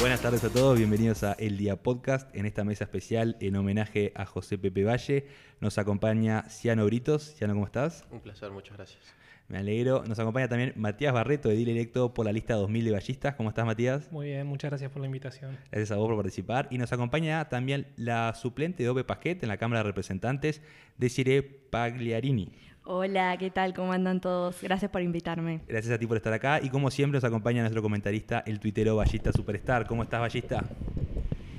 Buenas 0.00 0.22
tardes 0.22 0.42
a 0.44 0.48
todos, 0.48 0.78
bienvenidos 0.78 1.22
a 1.24 1.34
El 1.34 1.58
Día 1.58 1.76
Podcast. 1.76 2.34
En 2.34 2.46
esta 2.46 2.64
mesa 2.64 2.84
especial, 2.84 3.36
en 3.38 3.54
homenaje 3.56 4.12
a 4.16 4.24
José 4.24 4.56
Pepe 4.56 4.82
Valle, 4.82 5.26
nos 5.60 5.76
acompaña 5.76 6.44
Ciano 6.48 6.86
Britos. 6.86 7.34
Ciano, 7.34 7.52
¿cómo 7.52 7.66
estás? 7.66 8.06
Un 8.10 8.20
placer, 8.20 8.50
muchas 8.50 8.78
gracias. 8.78 9.02
Me 9.48 9.58
alegro. 9.58 10.02
Nos 10.08 10.18
acompaña 10.18 10.48
también 10.48 10.72
Matías 10.76 11.12
Barreto, 11.12 11.50
edil 11.50 11.68
electo 11.68 12.14
por 12.14 12.24
la 12.24 12.32
lista 12.32 12.54
2000 12.54 12.82
de 12.86 12.90
ballistas. 12.92 13.34
¿Cómo 13.34 13.50
estás, 13.50 13.66
Matías? 13.66 14.10
Muy 14.10 14.28
bien, 14.28 14.46
muchas 14.46 14.70
gracias 14.70 14.90
por 14.90 15.00
la 15.00 15.06
invitación. 15.06 15.58
Gracias 15.70 15.90
a 15.90 15.96
vos 15.96 16.06
por 16.08 16.16
participar. 16.16 16.68
Y 16.70 16.78
nos 16.78 16.94
acompaña 16.94 17.50
también 17.50 17.88
la 17.96 18.32
suplente 18.34 18.82
de 18.82 18.88
Ope 18.88 19.04
Pasquet 19.04 19.42
en 19.42 19.50
la 19.50 19.58
Cámara 19.58 19.80
de 19.80 19.84
Representantes, 19.84 20.62
Desiree 20.96 21.42
Pagliarini. 21.42 22.52
Hola, 22.92 23.36
¿qué 23.38 23.50
tal? 23.50 23.72
¿Cómo 23.72 23.92
andan 23.92 24.20
todos? 24.20 24.60
Gracias 24.62 24.90
por 24.90 25.00
invitarme. 25.00 25.60
Gracias 25.68 25.94
a 25.94 25.96
ti 25.96 26.08
por 26.08 26.16
estar 26.16 26.32
acá. 26.32 26.60
Y 26.60 26.70
como 26.70 26.90
siempre 26.90 27.18
nos 27.18 27.22
acompaña 27.22 27.60
nuestro 27.60 27.82
comentarista, 27.82 28.42
el 28.44 28.58
tuitero 28.58 28.96
Ballista 28.96 29.30
Superstar. 29.30 29.86
¿Cómo 29.86 30.02
estás, 30.02 30.18
Ballista? 30.18 30.64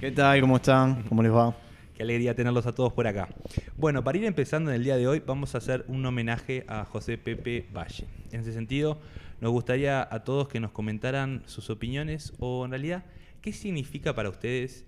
¿Qué 0.01 0.11
tal? 0.11 0.41
¿Cómo 0.41 0.57
están? 0.57 1.03
¿Cómo 1.03 1.23
les 1.23 1.31
va? 1.31 1.55
Qué 1.95 2.03
alegría 2.03 2.35
tenerlos 2.35 2.67
a 2.67 2.75
todos 2.75 2.91
por 2.91 3.07
acá. 3.07 3.29
Bueno, 3.77 4.03
para 4.03 4.17
ir 4.17 4.25
empezando 4.25 4.71
en 4.71 4.75
el 4.75 4.83
día 4.83 4.97
de 4.97 5.07
hoy, 5.07 5.23
vamos 5.25 5.55
a 5.55 5.59
hacer 5.59 5.85
un 5.87 6.05
homenaje 6.05 6.65
a 6.67 6.83
José 6.83 7.17
Pepe 7.17 7.65
Valle. 7.73 8.07
En 8.33 8.41
ese 8.41 8.51
sentido, 8.51 8.99
nos 9.39 9.53
gustaría 9.53 10.05
a 10.11 10.25
todos 10.25 10.49
que 10.49 10.59
nos 10.59 10.71
comentaran 10.71 11.43
sus 11.45 11.69
opiniones 11.69 12.33
o 12.39 12.65
en 12.65 12.71
realidad, 12.71 13.05
¿qué 13.39 13.53
significa 13.53 14.13
para 14.13 14.27
ustedes 14.27 14.83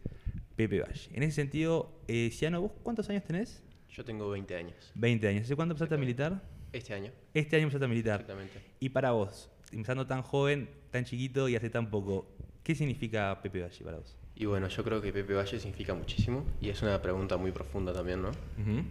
Pepe 0.57 0.81
Valle? 0.81 1.09
En 1.13 1.23
ese 1.23 1.35
sentido, 1.35 2.01
eh, 2.09 2.31
Ciano, 2.33 2.59
¿vos 2.59 2.71
cuántos 2.83 3.09
años 3.09 3.23
tenés? 3.23 3.62
Yo 3.95 4.03
tengo 4.03 4.29
20 4.29 4.55
años. 4.55 4.91
20 4.95 5.27
años. 5.27 5.43
¿Hace 5.43 5.55
cuánto 5.55 5.73
empezaste 5.73 5.95
a 5.95 5.97
militar? 5.99 6.41
Este 6.71 6.93
año. 6.95 7.11
Este 7.33 7.55
año 7.57 7.63
empezaste 7.65 7.85
a 7.85 7.87
militar. 7.87 8.21
Exactamente. 8.21 8.59
Y 8.79 8.89
para 8.89 9.11
vos, 9.11 9.51
empezando 9.71 10.07
tan 10.07 10.23
joven, 10.23 10.67
tan 10.89 11.05
chiquito 11.05 11.47
y 11.47 11.55
hace 11.55 11.69
tan 11.69 11.91
poco, 11.91 12.25
¿qué 12.63 12.73
significa 12.73 13.39
Pepe 13.43 13.61
Valle 13.61 13.83
para 13.85 13.97
vos? 13.97 14.15
Y 14.35 14.45
bueno, 14.45 14.67
yo 14.67 14.83
creo 14.83 14.99
que 14.99 15.13
Pepe 15.13 15.35
Valle 15.35 15.59
significa 15.59 15.93
muchísimo 15.93 16.43
y 16.59 16.69
es 16.69 16.81
una 16.81 16.99
pregunta 17.03 17.37
muy 17.37 17.51
profunda 17.51 17.93
también, 17.93 18.23
¿no? 18.23 18.29
Ujú. 18.29 18.83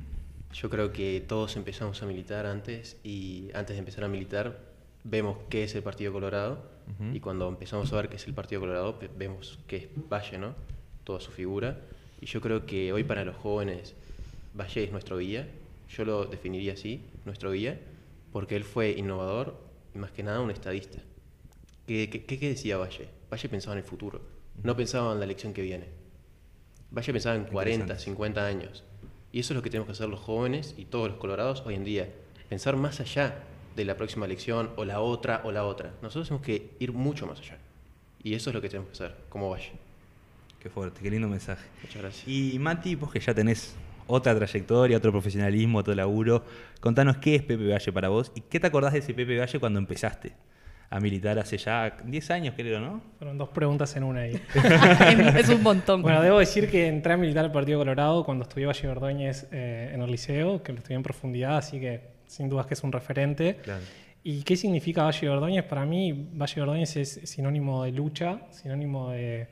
Yo 0.52 0.70
creo 0.70 0.92
que 0.92 1.24
todos 1.26 1.56
empezamos 1.56 2.00
a 2.02 2.06
militar 2.06 2.46
antes 2.46 2.96
y 3.02 3.48
antes 3.54 3.74
de 3.74 3.78
empezar 3.80 4.04
a 4.04 4.08
militar 4.08 4.60
vemos 5.02 5.38
qué 5.48 5.64
es 5.64 5.74
el 5.74 5.82
Partido 5.82 6.12
Colorado 6.12 6.62
Ujú. 6.94 7.16
y 7.16 7.18
cuando 7.18 7.48
empezamos 7.48 7.92
a 7.92 7.96
ver 7.96 8.08
qué 8.08 8.16
es 8.16 8.26
el 8.28 8.34
Partido 8.34 8.60
Colorado 8.60 8.96
vemos 9.18 9.58
qué 9.66 9.76
es 9.76 9.88
Valle, 10.08 10.38
¿no? 10.38 10.54
Toda 11.02 11.18
su 11.18 11.32
figura. 11.32 11.80
Y 12.20 12.26
yo 12.26 12.40
creo 12.40 12.66
que 12.66 12.92
hoy 12.92 13.02
para 13.02 13.24
los 13.24 13.34
jóvenes 13.34 13.96
Valle 14.54 14.84
es 14.84 14.92
nuestro 14.92 15.18
guía, 15.18 15.48
yo 15.88 16.04
lo 16.04 16.24
definiría 16.26 16.74
así, 16.74 17.02
nuestro 17.24 17.52
guía, 17.52 17.80
porque 18.32 18.56
él 18.56 18.64
fue 18.64 18.90
innovador 18.92 19.58
y 19.94 19.98
más 19.98 20.10
que 20.12 20.22
nada 20.22 20.40
un 20.40 20.50
estadista. 20.50 20.98
¿Qué, 21.86 22.08
qué, 22.08 22.24
qué- 22.24 22.48
decía 22.48 22.76
Valle? 22.76 23.08
Valle 23.30 23.48
pensaba 23.48 23.74
en 23.74 23.78
el 23.78 23.84
futuro, 23.84 24.20
no 24.62 24.76
pensaba 24.76 25.12
en 25.12 25.18
la 25.18 25.24
elección 25.24 25.52
que 25.52 25.62
viene. 25.62 25.86
Valle 26.90 27.12
pensaba 27.12 27.34
en 27.36 27.44
40, 27.44 27.80
Interesante. 27.82 28.04
50 28.04 28.46
años. 28.46 28.84
Y 29.32 29.40
eso 29.40 29.54
es 29.54 29.56
lo 29.56 29.62
que 29.62 29.70
tenemos 29.70 29.86
que 29.86 29.92
hacer 29.92 30.08
los 30.08 30.20
jóvenes 30.20 30.74
y 30.76 30.84
todos 30.84 31.08
los 31.08 31.16
colorados 31.18 31.62
hoy 31.64 31.74
en 31.74 31.84
día. 31.84 32.08
Pensar 32.50 32.76
más 32.76 33.00
allá 33.00 33.44
de 33.74 33.84
la 33.86 33.96
próxima 33.96 34.26
elección 34.26 34.70
o 34.76 34.84
la 34.84 35.00
otra 35.00 35.40
o 35.44 35.52
la 35.52 35.64
otra. 35.64 35.94
Nosotros 36.02 36.28
tenemos 36.28 36.44
que 36.46 36.72
ir 36.78 36.92
mucho 36.92 37.26
más 37.26 37.38
allá. 37.40 37.56
Y 38.22 38.34
eso 38.34 38.50
es 38.50 38.54
lo 38.54 38.60
que 38.60 38.68
tenemos 38.68 38.88
que 38.90 38.92
hacer, 38.92 39.16
como 39.30 39.48
Valle. 39.48 39.72
Qué 40.60 40.68
fuerte, 40.68 41.00
qué 41.02 41.10
lindo 41.10 41.28
mensaje. 41.28 41.66
Muchas 41.82 42.02
gracias. 42.02 42.28
Y 42.28 42.58
Mati, 42.58 42.94
vos 42.94 43.10
que 43.10 43.20
ya 43.20 43.34
tenés 43.34 43.74
otra 44.06 44.34
trayectoria, 44.34 44.96
otro 44.96 45.12
profesionalismo, 45.12 45.78
otro 45.78 45.94
laburo, 45.94 46.44
contanos 46.80 47.16
qué 47.18 47.36
es 47.36 47.42
Pepe 47.42 47.68
Valle 47.68 47.92
para 47.92 48.08
vos 48.08 48.32
y 48.34 48.40
qué 48.42 48.58
te 48.60 48.66
acordás 48.66 48.92
de 48.92 48.98
ese 49.00 49.14
Pepe 49.14 49.38
Valle 49.38 49.58
cuando 49.60 49.78
empezaste 49.78 50.32
a 50.90 51.00
militar 51.00 51.38
hace 51.38 51.56
ya 51.56 51.96
10 52.04 52.30
años, 52.32 52.54
creo, 52.54 52.78
¿no? 52.78 53.00
Fueron 53.18 53.38
dos 53.38 53.48
preguntas 53.48 53.96
en 53.96 54.04
una 54.04 54.20
ahí. 54.20 54.38
es 55.38 55.48
un 55.48 55.62
montón. 55.62 56.02
bueno, 56.02 56.20
debo 56.20 56.38
decir 56.38 56.70
que 56.70 56.86
entré 56.86 57.14
a 57.14 57.16
militar 57.16 57.46
al 57.46 57.52
Partido 57.52 57.78
Colorado 57.78 58.24
cuando 58.24 58.42
estudié 58.42 58.66
Valle 58.66 58.88
Ordóñez 58.88 59.46
eh, 59.52 59.90
en 59.94 60.02
el 60.02 60.10
liceo, 60.10 60.62
que 60.62 60.72
lo 60.72 60.78
estudié 60.78 60.96
en 60.96 61.02
profundidad, 61.02 61.56
así 61.56 61.80
que 61.80 62.00
sin 62.26 62.50
dudas 62.50 62.66
que 62.66 62.74
es 62.74 62.82
un 62.84 62.92
referente. 62.92 63.56
Claro. 63.62 63.80
¿Y 64.22 64.42
qué 64.42 64.54
significa 64.54 65.04
Valle 65.04 65.28
Ordóñez? 65.30 65.64
Para 65.64 65.86
mí, 65.86 66.28
Valle 66.34 66.60
Ordóñez 66.60 66.94
es 66.96 67.20
sinónimo 67.24 67.84
de 67.84 67.92
lucha, 67.92 68.40
sinónimo 68.50 69.10
de. 69.12 69.46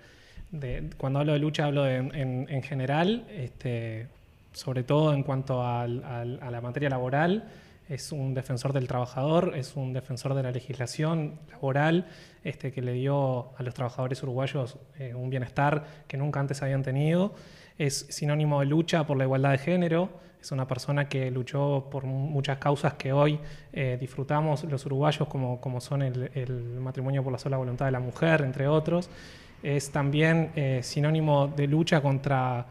de- 0.50 0.90
cuando 0.98 1.20
hablo 1.20 1.32
de 1.32 1.38
lucha, 1.38 1.64
hablo 1.64 1.84
de- 1.84 1.96
en, 1.96 2.46
en 2.50 2.62
general, 2.62 3.24
este, 3.34 4.08
sobre 4.52 4.82
todo 4.82 5.12
en 5.12 5.22
cuanto 5.22 5.62
a 5.62 5.86
la 5.86 6.60
materia 6.60 6.88
laboral. 6.88 7.48
Es 7.88 8.12
un 8.12 8.34
defensor 8.34 8.72
del 8.72 8.86
trabajador, 8.86 9.54
es 9.56 9.74
un 9.74 9.92
defensor 9.92 10.34
de 10.34 10.44
la 10.44 10.52
legislación 10.52 11.40
laboral 11.50 12.06
este, 12.44 12.70
que 12.70 12.82
le 12.82 12.92
dio 12.92 13.50
a 13.58 13.64
los 13.64 13.74
trabajadores 13.74 14.22
uruguayos 14.22 14.78
eh, 14.98 15.12
un 15.12 15.28
bienestar 15.28 15.84
que 16.06 16.16
nunca 16.16 16.38
antes 16.38 16.62
habían 16.62 16.84
tenido. 16.84 17.34
Es 17.78 18.06
sinónimo 18.10 18.60
de 18.60 18.66
lucha 18.66 19.04
por 19.06 19.16
la 19.16 19.24
igualdad 19.24 19.50
de 19.50 19.58
género, 19.58 20.10
es 20.40 20.52
una 20.52 20.68
persona 20.68 21.08
que 21.08 21.30
luchó 21.32 21.88
por 21.90 22.04
mu- 22.04 22.28
muchas 22.28 22.58
causas 22.58 22.94
que 22.94 23.12
hoy 23.12 23.40
eh, 23.72 23.98
disfrutamos 24.00 24.62
los 24.64 24.86
uruguayos, 24.86 25.26
como, 25.26 25.60
como 25.60 25.80
son 25.80 26.02
el, 26.02 26.30
el 26.34 26.52
matrimonio 26.80 27.24
por 27.24 27.32
la 27.32 27.38
sola 27.38 27.56
voluntad 27.56 27.86
de 27.86 27.90
la 27.92 28.00
mujer, 28.00 28.42
entre 28.42 28.68
otros. 28.68 29.10
Es 29.64 29.90
también 29.90 30.52
eh, 30.54 30.80
sinónimo 30.82 31.48
de 31.48 31.66
lucha 31.66 32.00
contra, 32.00 32.66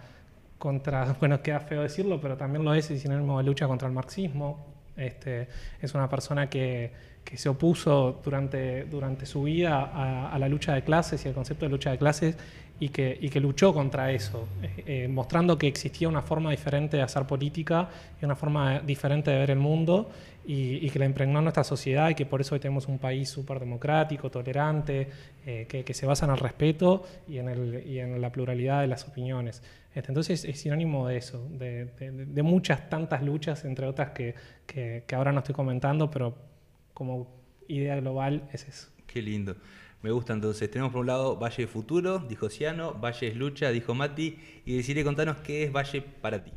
contra, 0.59 1.13
bueno, 1.19 1.41
queda 1.41 1.59
feo 1.61 1.81
decirlo, 1.81 2.21
pero 2.21 2.37
también 2.37 2.63
lo 2.63 2.75
es, 2.75 2.91
es 2.91 3.01
sinónimo 3.01 3.39
de 3.39 3.45
lucha 3.45 3.67
contra 3.67 3.87
el 3.87 3.93
marxismo. 3.95 4.67
Este, 4.95 5.47
es 5.81 5.93
una 5.95 6.09
persona 6.09 6.49
que, 6.49 6.91
que 7.23 7.37
se 7.37 7.49
opuso 7.49 8.19
durante, 8.23 8.83
durante 8.83 9.25
su 9.25 9.43
vida 9.43 9.89
a, 9.91 10.31
a 10.31 10.37
la 10.37 10.47
lucha 10.47 10.75
de 10.75 10.83
clases 10.83 11.25
y 11.25 11.29
al 11.29 11.33
concepto 11.33 11.65
de 11.65 11.71
lucha 11.71 11.89
de 11.89 11.97
clases 11.97 12.35
y 12.79 12.89
que, 12.89 13.17
y 13.19 13.29
que 13.29 13.39
luchó 13.39 13.73
contra 13.73 14.11
eso, 14.11 14.47
eh, 14.61 14.83
eh, 14.85 15.07
mostrando 15.07 15.57
que 15.57 15.67
existía 15.67 16.07
una 16.07 16.21
forma 16.21 16.51
diferente 16.51 16.97
de 16.97 17.03
hacer 17.03 17.25
política 17.25 17.89
y 18.21 18.25
una 18.25 18.35
forma 18.35 18.79
diferente 18.79 19.31
de 19.31 19.37
ver 19.37 19.51
el 19.51 19.59
mundo 19.59 20.09
y, 20.49 20.85
y 20.85 20.89
que 20.89 20.97
la 20.97 21.05
impregnó 21.05 21.41
nuestra 21.41 21.63
sociedad 21.63 22.09
y 22.09 22.15
que 22.15 22.25
por 22.25 22.41
eso 22.41 22.55
hoy 22.55 22.59
tenemos 22.59 22.87
un 22.87 22.97
país 22.97 23.29
súper 23.29 23.59
democrático, 23.59 24.31
tolerante, 24.31 25.07
eh, 25.45 25.67
que, 25.69 25.83
que 25.83 25.93
se 25.93 26.07
basa 26.07 26.25
en 26.25 26.31
el 26.31 26.37
respeto 26.39 27.03
y 27.27 27.37
en, 27.37 27.49
el, 27.49 27.83
y 27.85 27.99
en 27.99 28.19
la 28.19 28.31
pluralidad 28.31 28.81
de 28.81 28.87
las 28.87 29.07
opiniones. 29.07 29.61
Este, 29.93 30.09
Entonces 30.09 30.45
es 30.45 30.59
sinónimo 30.59 31.07
de 31.07 31.17
eso, 31.17 31.47
de, 31.51 31.85
de- 31.99 32.25
de 32.25 32.43
muchas 32.43 32.89
tantas 32.89 33.21
luchas, 33.21 33.63
entre 33.63 33.85
otras 33.85 34.09
que, 34.09 34.33
que- 34.65 35.03
que 35.05 35.15
ahora 35.15 35.31
no 35.31 35.39
estoy 35.39 35.53
comentando, 35.53 36.09
pero 36.09 36.35
como 36.95 37.27
idea 37.67 37.95
global 37.97 38.49
es 38.51 38.67
eso. 38.67 38.87
Qué 39.05 39.21
lindo. 39.21 39.55
Me 40.01 40.11
gusta 40.11 40.33
entonces. 40.33 40.71
Tenemos 40.71 40.91
por 40.91 41.01
un 41.01 41.07
lado 41.07 41.37
Valle 41.37 41.67
Futuro, 41.67 42.19
dijo 42.19 42.49
Ciano, 42.49 42.93
Valle 42.95 43.27
es 43.27 43.35
lucha, 43.35 43.69
dijo 43.69 43.93
Mati, 43.93 44.37
y 44.65 44.77
decirle 44.77 45.03
contanos 45.03 45.37
qué 45.43 45.63
es 45.65 45.71
Valle 45.71 46.01
para 46.01 46.43
ti. 46.43 46.51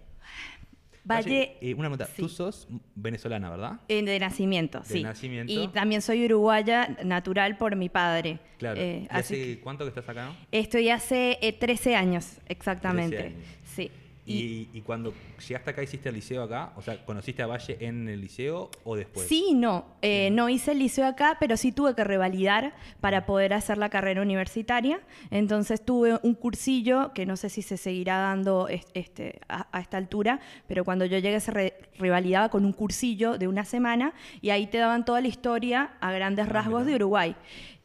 Valle, 1.04 1.56
eh, 1.60 1.74
una 1.74 1.88
pregunta, 1.88 2.06
sí. 2.06 2.22
tú 2.22 2.28
sos 2.28 2.68
venezolana, 2.94 3.50
¿verdad? 3.50 3.80
eh, 3.88 4.02
de 4.02 4.18
nacimiento, 4.20 4.80
De 4.80 4.86
sí. 4.86 5.02
nacimiento. 5.02 5.52
Y 5.52 5.68
también 5.68 6.00
soy 6.00 6.24
uruguaya 6.24 6.96
natural 7.04 7.56
por 7.56 7.74
mi 7.74 7.88
padre. 7.88 8.38
Claro. 8.58 8.80
Eh, 8.80 9.08
¿Y 9.10 9.14
hace 9.14 9.34
que 9.36 9.60
cuánto 9.60 9.84
que 9.84 9.88
estás 9.88 10.08
acá? 10.08 10.26
no? 10.26 10.36
estoy 10.52 10.90
hace 10.90 11.38
eh, 11.42 11.52
13 11.52 11.96
años, 11.96 12.38
exactamente. 12.48 13.16
13 13.16 13.34
años. 13.34 13.46
Sí. 13.64 13.90
Y, 14.24 14.68
y 14.72 14.82
cuando 14.82 15.12
llegaste 15.48 15.70
acá, 15.70 15.82
hiciste 15.82 16.08
el 16.08 16.14
liceo 16.14 16.44
acá, 16.44 16.72
o 16.76 16.82
sea, 16.82 17.04
¿conociste 17.04 17.42
a 17.42 17.48
Valle 17.48 17.76
en 17.80 18.08
el 18.08 18.20
liceo 18.20 18.70
o 18.84 18.94
después? 18.94 19.26
Sí 19.26 19.52
no. 19.54 19.84
Eh, 20.00 20.30
no 20.30 20.48
hice 20.48 20.72
el 20.72 20.78
liceo 20.78 21.06
acá, 21.06 21.38
pero 21.40 21.56
sí 21.56 21.72
tuve 21.72 21.96
que 21.96 22.04
revalidar 22.04 22.72
para 23.00 23.26
poder 23.26 23.52
hacer 23.52 23.78
la 23.78 23.88
carrera 23.88 24.22
universitaria. 24.22 25.00
Entonces 25.32 25.84
tuve 25.84 26.20
un 26.22 26.34
cursillo 26.34 27.12
que 27.14 27.26
no 27.26 27.36
sé 27.36 27.48
si 27.48 27.62
se 27.62 27.76
seguirá 27.76 28.18
dando 28.18 28.68
es- 28.68 28.86
este, 28.94 29.40
a, 29.48 29.66
a 29.76 29.80
esta 29.80 29.96
altura, 29.96 30.38
pero 30.68 30.84
cuando 30.84 31.04
yo 31.04 31.18
llegué 31.18 31.40
se 31.40 31.50
re- 31.50 31.74
revalidaba 31.98 32.48
con 32.48 32.64
un 32.64 32.72
cursillo 32.72 33.38
de 33.38 33.48
una 33.48 33.64
semana 33.64 34.14
y 34.40 34.50
ahí 34.50 34.68
te 34.68 34.78
daban 34.78 35.04
toda 35.04 35.20
la 35.20 35.28
historia 35.28 35.94
a 36.00 36.12
grandes 36.12 36.46
Ah, 36.46 36.50
rasgos 36.52 36.82
mira. 36.82 36.90
de 36.90 36.94
Uruguay. 36.96 37.34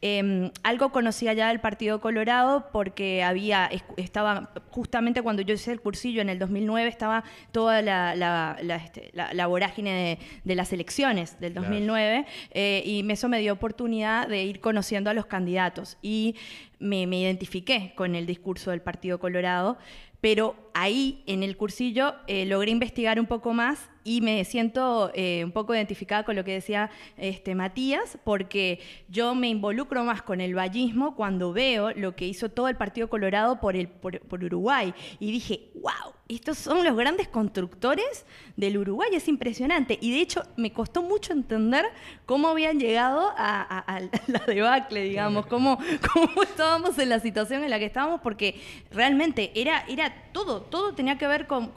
Eh, 0.00 0.52
algo 0.62 0.92
conocía 0.92 1.32
ya 1.32 1.48
del 1.48 1.58
Partido 1.60 2.00
Colorado 2.00 2.68
porque 2.72 3.24
había, 3.24 3.68
estaba 3.96 4.52
justamente 4.70 5.22
cuando 5.22 5.42
yo 5.42 5.54
hice 5.54 5.72
el 5.72 5.80
cursillo 5.80 6.22
en 6.22 6.28
el 6.28 6.38
2009, 6.38 6.88
estaba 6.88 7.24
toda 7.50 7.82
la, 7.82 8.14
la- 8.14 8.56
la, 8.62 8.76
este, 8.76 9.10
la- 9.12 9.46
vorágine 9.48 9.90
de, 9.90 10.18
de 10.44 10.54
las 10.54 10.72
elecciones 10.72 11.40
del 11.40 11.52
Claro. 11.54 11.66
2009 11.68 12.26
eh, 12.52 12.82
y 12.86 13.10
eso 13.10 13.28
me 13.28 13.40
dio 13.40 13.52
oportunidad 13.54 14.28
de 14.28 14.44
ir 14.44 14.60
conociendo 14.60 15.10
a 15.10 15.14
los 15.14 15.26
candidatos 15.26 15.98
y 16.00 16.36
me, 16.78 17.08
me 17.08 17.18
identifiqué 17.20 17.92
con 17.96 18.14
el 18.14 18.24
discurso 18.26 18.70
del 18.70 18.80
Partido 18.82 19.18
Colorado. 19.18 19.78
Pero 20.20 20.56
ahí, 20.74 21.22
en 21.26 21.44
el 21.44 21.56
cursillo, 21.56 22.14
eh, 22.26 22.44
logré 22.44 22.72
investigar 22.72 23.20
un 23.20 23.26
poco 23.26 23.52
más 23.52 23.88
y 24.08 24.22
me 24.22 24.42
siento 24.46 25.10
eh, 25.12 25.44
un 25.44 25.52
poco 25.52 25.74
identificada 25.74 26.24
con 26.24 26.34
lo 26.34 26.42
que 26.42 26.54
decía 26.54 26.90
este, 27.18 27.54
Matías, 27.54 28.18
porque 28.24 28.80
yo 29.10 29.34
me 29.34 29.48
involucro 29.48 30.02
más 30.02 30.22
con 30.22 30.40
el 30.40 30.54
vallismo 30.54 31.14
cuando 31.14 31.52
veo 31.52 31.90
lo 31.90 32.16
que 32.16 32.26
hizo 32.26 32.48
todo 32.48 32.68
el 32.68 32.76
Partido 32.76 33.10
Colorado 33.10 33.60
por, 33.60 33.76
el, 33.76 33.88
por, 33.88 34.18
por 34.20 34.42
Uruguay. 34.42 34.94
Y 35.20 35.30
dije, 35.30 35.68
wow, 35.74 36.14
estos 36.28 36.58
son 36.58 36.84
los 36.84 36.94
grandes 36.94 37.26
constructores 37.28 38.26
del 38.56 38.76
Uruguay, 38.76 39.08
es 39.14 39.28
impresionante. 39.28 39.98
Y 40.00 40.10
de 40.10 40.20
hecho 40.20 40.42
me 40.56 40.72
costó 40.72 41.02
mucho 41.02 41.32
entender 41.32 41.86
cómo 42.26 42.48
habían 42.48 42.78
llegado 42.78 43.32
a, 43.36 44.00
la 44.26 44.40
debacle, 44.46 45.04
digamos, 45.04 45.46
cómo, 45.46 45.78
cómo, 46.12 46.42
estábamos 46.42 46.98
en 46.98 47.08
la 47.08 47.20
situación 47.20 47.64
en 47.64 47.70
la 47.70 47.78
que 47.78 47.86
estábamos, 47.86 48.20
porque 48.20 48.60
realmente 48.90 49.52
era, 49.54 49.84
era 49.88 50.30
todo, 50.32 50.62
todo 50.62 50.94
tenía 50.94 51.16
que 51.16 51.26
ver 51.26 51.46
con, 51.46 51.72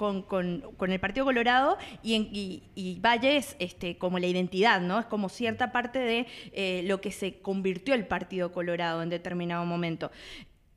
el 0.80 1.00
Partido 1.00 1.25
Colorado 1.25 1.77
y, 2.03 2.15
en, 2.15 2.30
y, 2.31 3.00
Valle 3.00 3.38
es 3.38 3.56
este, 3.59 3.98
como 3.98 4.19
la 4.19 4.27
identidad, 4.27 4.81
¿no? 4.81 5.00
Es 5.00 5.06
como 5.06 5.30
cierta 5.30 5.71
parte 5.71 6.00
de 6.00 6.27
eh, 6.51 6.83
lo 6.86 7.00
que 7.00 7.12
se 7.12 7.39
convirtió 7.42 7.94
el 7.94 8.06
Partido 8.06 8.51
Colorado 8.51 9.01
en 9.01 9.09
determinado 9.09 9.65
momento. 9.65 10.12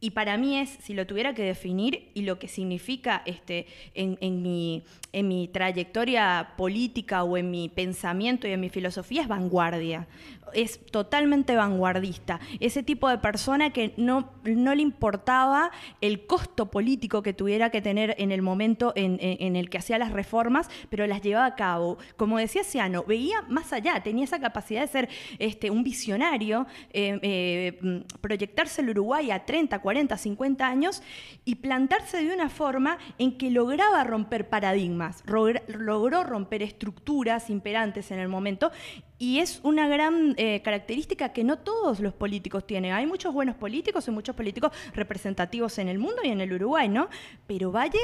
Y 0.04 0.10
para 0.10 0.36
mí 0.36 0.58
es, 0.58 0.68
si 0.82 0.92
lo 0.92 1.06
tuviera 1.06 1.32
que 1.32 1.42
definir 1.42 2.10
y 2.12 2.24
lo 2.24 2.38
que 2.38 2.46
significa 2.46 3.22
este, 3.24 3.64
en, 3.94 4.42
mi, 4.42 4.82
en 5.14 5.28
mi 5.28 5.48
trayectoria 5.48 6.50
política 6.58 7.24
o 7.24 7.38
en 7.38 7.50
mi 7.50 7.70
pensamiento 7.70 8.46
y 8.46 8.50
en 8.50 8.60
mi 8.60 8.68
filosofía, 8.68 9.22
es 9.22 9.28
vanguardia 9.28 10.06
es 10.54 10.84
totalmente 10.86 11.56
vanguardista. 11.56 12.40
Ese 12.60 12.82
tipo 12.82 13.08
de 13.08 13.18
persona 13.18 13.70
que 13.70 13.94
no, 13.96 14.32
no 14.44 14.74
le 14.74 14.82
importaba 14.82 15.70
el 16.00 16.26
costo 16.26 16.70
político 16.70 17.22
que 17.22 17.32
tuviera 17.32 17.70
que 17.70 17.82
tener 17.82 18.14
en 18.18 18.32
el 18.32 18.42
momento 18.42 18.92
en, 18.96 19.56
el 19.56 19.70
que 19.70 19.78
hacía 19.78 19.98
las 19.98 20.12
reformas, 20.12 20.68
pero 20.90 21.06
las 21.06 21.22
llevaba 21.22 21.46
a 21.46 21.54
cabo. 21.54 21.98
Como 22.16 22.38
decía 22.38 22.64
Ciano, 22.64 23.04
veía 23.04 23.42
más 23.48 23.72
allá, 23.72 24.02
tenía 24.02 24.24
esa 24.24 24.40
capacidad 24.40 24.82
de 24.82 24.88
ser 24.88 25.08
este, 25.38 25.70
un 25.70 25.84
visionario, 25.84 26.66
eh, 26.92 27.18
eh, 27.22 28.04
proyectarse 28.20 28.82
el 28.82 28.90
Uruguay 28.90 29.30
a 29.30 29.44
30, 29.44 29.78
40, 29.78 30.16
50 30.16 30.66
años 30.66 31.02
y 31.44 31.56
plantarse 31.56 32.22
de 32.24 32.34
una 32.34 32.48
forma 32.48 32.98
en 33.18 33.36
que 33.36 33.50
lograba 33.50 34.04
romper 34.04 34.48
paradigmas, 34.48 35.22
logró 35.26 36.24
romper 36.24 36.62
estructuras 36.62 37.50
imperantes 37.50 38.10
en 38.10 38.18
el 38.18 38.28
momento 38.28 38.70
y 39.18 39.38
es 39.38 39.60
una 39.62 39.88
gran 39.88 40.34
eh, 40.36 40.60
característica 40.62 41.32
que 41.32 41.44
no 41.44 41.58
todos 41.58 42.00
los 42.00 42.14
políticos 42.14 42.66
tienen. 42.66 42.92
Hay 42.92 43.06
muchos 43.06 43.32
buenos 43.32 43.56
políticos 43.56 44.08
y 44.08 44.10
muchos 44.10 44.34
políticos 44.34 44.72
representativos 44.94 45.78
en 45.78 45.88
el 45.88 45.98
mundo 45.98 46.22
y 46.24 46.28
en 46.28 46.40
el 46.40 46.52
Uruguay, 46.52 46.88
¿no? 46.88 47.08
Pero 47.46 47.70
Valle 47.70 48.00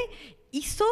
hizo 0.53 0.85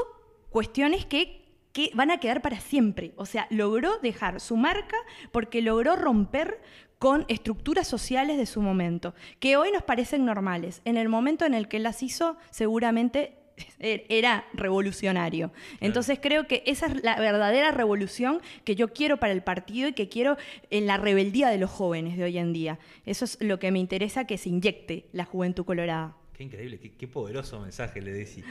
cuestiones 0.51 1.07
que, 1.07 1.45
que 1.73 1.91
van 1.95 2.11
a 2.11 2.19
quedar 2.19 2.43
para 2.43 2.61
siempre. 2.61 3.13
O 3.17 3.27
sea, 3.27 3.47
logró 3.51 3.99
dejar 3.99 4.41
su 4.41 4.57
marca 4.57 4.97
porque 5.31 5.63
logró 5.63 5.97
romper 5.97 6.61
con 6.99 7.25
estructuras 7.29 7.87
sociales 7.87 8.39
de 8.39 8.47
su 8.47 8.61
momento, 8.61 9.15
que 9.39 9.57
hoy 9.57 9.71
nos 9.71 9.85
parecen 9.85 10.25
normales. 10.25 10.83
En 10.85 10.97
el 10.97 11.09
momento 11.09 11.45
en 11.47 11.55
el 11.55 11.69
que 11.69 11.79
las 11.79 12.03
hizo, 12.03 12.37
seguramente 12.51 13.38
era 13.79 14.45
revolucionario. 14.53 15.53
Entonces 15.81 16.19
creo 16.21 16.47
que 16.47 16.63
esa 16.67 16.87
es 16.87 17.03
la 17.03 17.19
verdadera 17.19 17.71
revolución 17.71 18.41
que 18.65 18.75
yo 18.75 18.93
quiero 18.93 19.19
para 19.19 19.33
el 19.33 19.43
partido 19.43 19.89
y 19.89 19.93
que 19.93 20.09
quiero 20.09 20.37
en 20.71 20.87
la 20.87 20.97
rebeldía 20.97 21.49
de 21.49 21.59
los 21.59 21.71
jóvenes 21.71 22.17
de 22.17 22.25
hoy 22.25 22.39
en 22.39 22.53
día. 22.53 22.79
Eso 23.07 23.25
es 23.25 23.39
lo 23.41 23.59
que 23.59 23.71
me 23.71 23.79
interesa 23.79 24.27
que 24.27 24.39
se 24.39 24.49
inyecte 24.49 25.07
la 25.13 25.25
juventud 25.25 25.65
colorada. 25.65 26.17
Qué 26.33 26.45
increíble, 26.45 26.79
qué, 26.79 27.09
poderoso 27.09 27.61
mensaje 27.61 28.01
le 28.01 28.13
decís. 28.13 28.45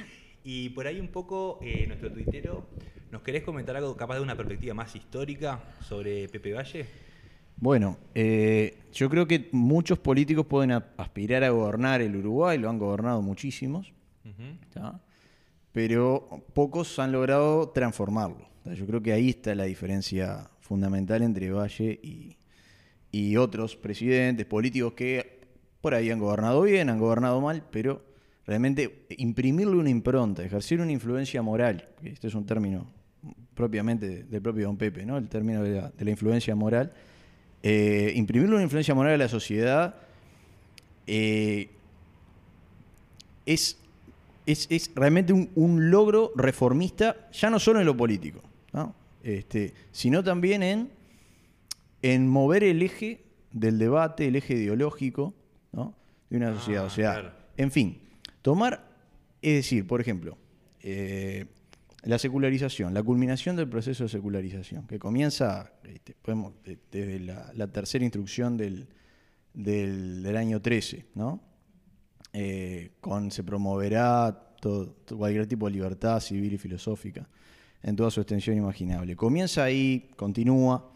Y 0.43 0.69
por 0.69 0.87
ahí 0.87 0.99
un 0.99 1.07
poco, 1.09 1.59
eh, 1.61 1.85
nuestro 1.87 2.11
tuitero, 2.11 2.67
¿nos 3.11 3.21
querés 3.21 3.43
comentar 3.43 3.75
algo 3.75 3.95
capaz 3.95 4.15
de 4.15 4.21
una 4.21 4.35
perspectiva 4.35 4.73
más 4.73 4.95
histórica 4.95 5.61
sobre 5.81 6.27
Pepe 6.29 6.53
Valle? 6.53 6.85
Bueno, 7.57 7.97
eh, 8.13 8.77
yo 8.93 9.09
creo 9.09 9.27
que 9.27 9.49
muchos 9.51 9.97
políticos 9.99 10.45
pueden 10.45 10.71
aspirar 10.71 11.43
a 11.43 11.49
gobernar 11.49 12.01
el 12.01 12.15
Uruguay, 12.15 12.57
lo 12.57 12.69
han 12.69 12.77
gobernado 12.77 13.21
muchísimos 13.21 13.93
pero 15.71 16.43
pocos 16.53 16.97
han 16.99 17.11
logrado 17.11 17.69
transformarlo. 17.69 18.47
Yo 18.65 18.85
creo 18.85 19.01
que 19.01 19.13
ahí 19.13 19.29
está 19.29 19.55
la 19.55 19.65
diferencia 19.65 20.49
fundamental 20.59 21.21
entre 21.21 21.51
Valle 21.51 21.99
y, 22.03 22.35
otros 23.37 23.75
presidentes 23.75 24.45
políticos 24.45 24.93
que 24.93 25.41
por 25.81 25.95
ahí 25.95 26.11
han 26.11 26.19
gobernado 26.19 26.61
bien, 26.61 26.89
han 26.89 26.99
gobernado 26.99 27.41
mal, 27.41 27.63
pero 27.71 28.03
realmente 28.45 29.05
imprimirle 29.17 29.75
una 29.75 29.89
impronta, 29.89 30.43
ejercer 30.43 30.81
una 30.81 30.91
influencia 30.91 31.41
moral, 31.41 31.89
este 32.03 32.27
es 32.27 32.35
un 32.35 32.45
término 32.45 32.87
propiamente 33.55 34.23
del 34.23 34.41
propio 34.41 34.67
Don 34.67 34.77
Pepe, 34.77 35.03
¿no? 35.03 35.17
el 35.17 35.29
término 35.29 35.63
de 35.63 35.81
la, 35.97 36.09
influencia 36.11 36.53
moral, 36.55 36.93
eh, 37.63 38.13
imprimirle 38.15 38.53
una 38.53 38.63
influencia 38.63 38.93
moral 38.93 39.13
a 39.13 39.17
la 39.17 39.29
sociedad 39.29 39.95
eh, 41.07 41.69
es 43.47 43.79
es, 44.47 44.91
realmente 44.95 45.33
un, 45.33 45.91
logro 45.91 46.31
reformista, 46.35 47.29
ya 47.31 47.49
no 47.49 47.59
solo 47.59 47.79
en 47.79 47.85
lo 47.85 47.95
político, 47.95 48.41
este, 49.21 49.73
sino 49.91 50.23
también 50.23 50.63
en, 50.63 50.89
en 52.01 52.27
mover 52.27 52.63
el 52.63 52.81
eje 52.81 53.25
del 53.51 53.77
debate, 53.77 54.27
el 54.27 54.37
eje 54.37 54.53
ideológico 54.53 55.33
de 56.29 56.37
una 56.37 56.53
sociedad. 56.53 56.83
o 56.83 56.87
ah, 56.87 56.89
sea, 56.89 57.37
en 57.55 57.71
fin, 57.71 57.99
tomar, 58.41 58.87
es 59.41 59.55
decir, 59.55 59.85
por 59.85 60.01
ejemplo, 60.01 60.37
eh, 60.81 61.45
la 62.03 62.17
secularización, 62.17 62.93
la 62.93 63.03
culminación 63.03 63.55
del 63.55 63.67
proceso 63.67 64.03
de 64.03 64.09
secularización, 64.09 64.87
que 64.87 64.99
comienza 64.99 65.73
este, 65.83 66.15
podemos, 66.21 66.53
desde 66.63 67.19
la, 67.19 67.67
tercera 67.67 68.05
instrucción 68.05 68.55
del, 68.55 68.87
del, 69.53 70.37
año 70.37 70.61
13, 70.61 71.05
¿no? 71.15 71.41
Eh, 72.39 72.91
con 73.01 73.31
se 73.31 73.43
promoverá 73.43 74.53
todo, 74.61 74.93
cualquier 75.17 75.47
tipo 75.47 75.65
de 75.65 75.71
libertad 75.71 76.19
civil 76.19 76.53
y 76.53 76.59
filosófica 76.59 77.27
en 77.81 77.95
toda 77.95 78.11
su 78.11 78.21
extensión 78.21 78.55
imaginable. 78.55 79.15
Comienza 79.15 79.63
ahí, 79.63 80.11
continúa, 80.15 80.87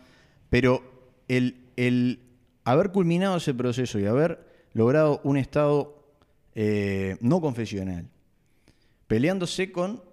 pero 0.51 0.83
el, 1.27 2.19
haber 2.63 2.91
culminado 2.91 3.37
ese 3.37 3.55
proceso 3.55 3.97
y 3.97 4.05
haber 4.05 4.45
logrado 4.73 5.19
un 5.23 5.35
Estado 5.35 6.13
eh, 6.53 7.17
no 7.21 7.41
confesional, 7.41 8.07
peleándose 9.07 9.71
con, 9.71 10.03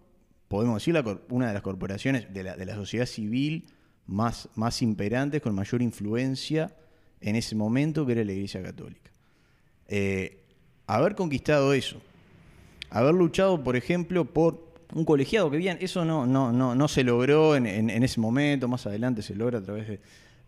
podemos 0.48 0.76
decir, 0.76 0.94
una 1.28 1.48
de 1.48 1.52
las 1.52 1.62
corporaciones 1.62 2.32
de 2.32 2.42
la, 2.42 2.74
sociedad 2.74 3.04
civil 3.04 3.66
más, 4.06 4.48
más 4.54 4.80
imperantes, 4.80 5.42
con 5.42 5.54
mayor 5.54 5.82
influencia 5.82 6.74
en 7.20 7.36
ese 7.36 7.54
momento, 7.54 8.06
que 8.06 8.12
era 8.12 8.24
la 8.24 8.32
Iglesia 8.32 8.62
Católica. 8.62 9.10
Eh, 9.88 10.47
haber 10.88 11.14
conquistado 11.14 11.74
eso, 11.74 12.00
haber 12.90 13.14
luchado, 13.14 13.62
por 13.62 13.76
ejemplo, 13.76 14.24
por 14.24 14.66
un 14.94 15.04
colegiado, 15.04 15.50
que 15.50 15.58
bien, 15.58 15.76
eso 15.80 16.04
no, 16.04 16.26
no, 16.26 16.50
no, 16.50 16.74
no 16.74 16.88
se 16.88 17.04
logró 17.04 17.54
en, 17.54 17.66
ese 17.90 18.20
momento, 18.20 18.68
más 18.68 18.86
adelante 18.86 19.22
se 19.22 19.34
logra 19.34 19.58
a 19.58 19.62
través 19.62 19.86
de... 19.86 20.00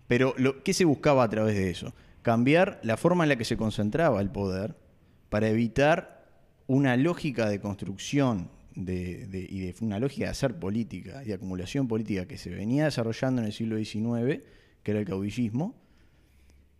Pero 0.09 0.35
¿qué 0.65 0.73
se 0.73 0.85
buscaba 0.87 1.23
a 1.23 1.29
través 1.29 1.55
de 1.55 1.71
eso? 1.71 1.93
Cambiar 2.23 2.81
la 2.83 2.97
forma 2.97 3.25
en 3.25 3.29
la 3.29 3.37
que 3.37 3.45
se 3.45 3.57
concentraba 3.57 4.21
el 4.21 4.31
poder 4.31 4.77
para 5.29 5.49
evitar 5.49 6.27
una 6.67 6.97
lógica 6.97 7.49
de 7.49 7.61
construcción 7.61 8.49
de, 8.75 9.29
y 9.51 9.61
de 9.61 9.75
una 9.83 10.01
lógica 10.01 10.25
de 10.25 10.31
hacer 10.31 10.59
política 10.59 11.23
y 11.23 11.29
de 11.29 11.35
acumulación 11.35 11.87
política 11.87 12.27
que 12.27 12.39
se 12.39 12.51
venía 12.51 12.87
desarrollando 12.87 13.43
en 13.43 13.47
el 13.47 13.53
siglo 13.53 13.77
XIX, 13.77 14.43
que 14.83 14.91
era 14.91 15.01
el 15.01 15.07
caudillismo, 15.07 15.75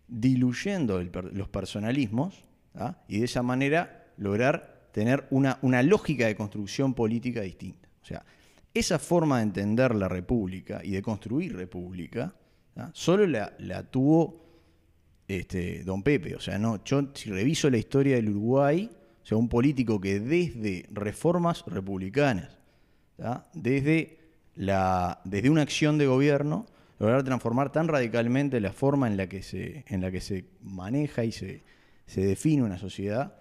diluyendo 0.07 1.01
los 1.03 1.47
personalismos 1.47 2.43
¿ah? 2.75 2.95
y 3.07 3.19
de 3.19 3.25
esa 3.25 3.41
manera 3.41 4.07
lograr 4.17 4.89
tener 4.91 5.25
una, 5.29 5.57
una, 5.61 5.81
lógica 5.83 6.27
de 6.27 6.35
construcción 6.35 6.93
política 6.93 7.41
distinta. 7.41 7.87
O 8.01 8.05
sea, 8.05 8.23
esa 8.73 8.99
forma 8.99 9.37
de 9.37 9.43
entender 9.43 9.95
la 9.95 10.07
república 10.07 10.81
y 10.83 10.91
de 10.91 11.01
construir 11.01 11.55
república, 11.55 12.33
¿ah? 12.75 12.89
solo 12.93 13.25
la, 13.27 13.83
tuvo 13.83 14.45
este, 15.27 15.83
don 15.83 16.03
Pepe. 16.03 16.35
O 16.35 16.39
sea, 16.39 16.57
no, 16.57 16.83
yo 16.83 17.09
si 17.13 17.31
reviso 17.31 17.69
la 17.69 17.77
historia 17.77 18.15
del 18.15 18.29
Uruguay, 18.29 18.89
o 19.23 19.25
sea, 19.25 19.37
un 19.37 19.49
político 19.49 19.99
que 19.99 20.19
desde 20.19 20.85
reformas 20.91 21.63
republicanas, 21.67 22.57
¿ah? 23.19 23.45
desde, 23.53 24.19
la, 24.55 25.21
desde 25.25 25.49
una 25.49 25.61
acción 25.61 25.97
de 25.97 26.07
gobierno, 26.07 26.65
lograr 26.99 27.23
transformar 27.23 27.71
tan 27.71 27.87
radicalmente 27.87 28.59
la 28.59 28.71
forma 28.71 29.07
en 29.07 29.17
la 29.17 29.27
que 29.27 29.41
se, 29.41 29.85
en 29.87 30.01
la 30.01 30.11
que 30.11 30.21
se 30.21 30.45
maneja 30.61 31.23
y 31.23 31.31
se, 31.31 31.63
se 32.11 32.19
define 32.19 32.61
una 32.61 32.77
sociedad, 32.77 33.35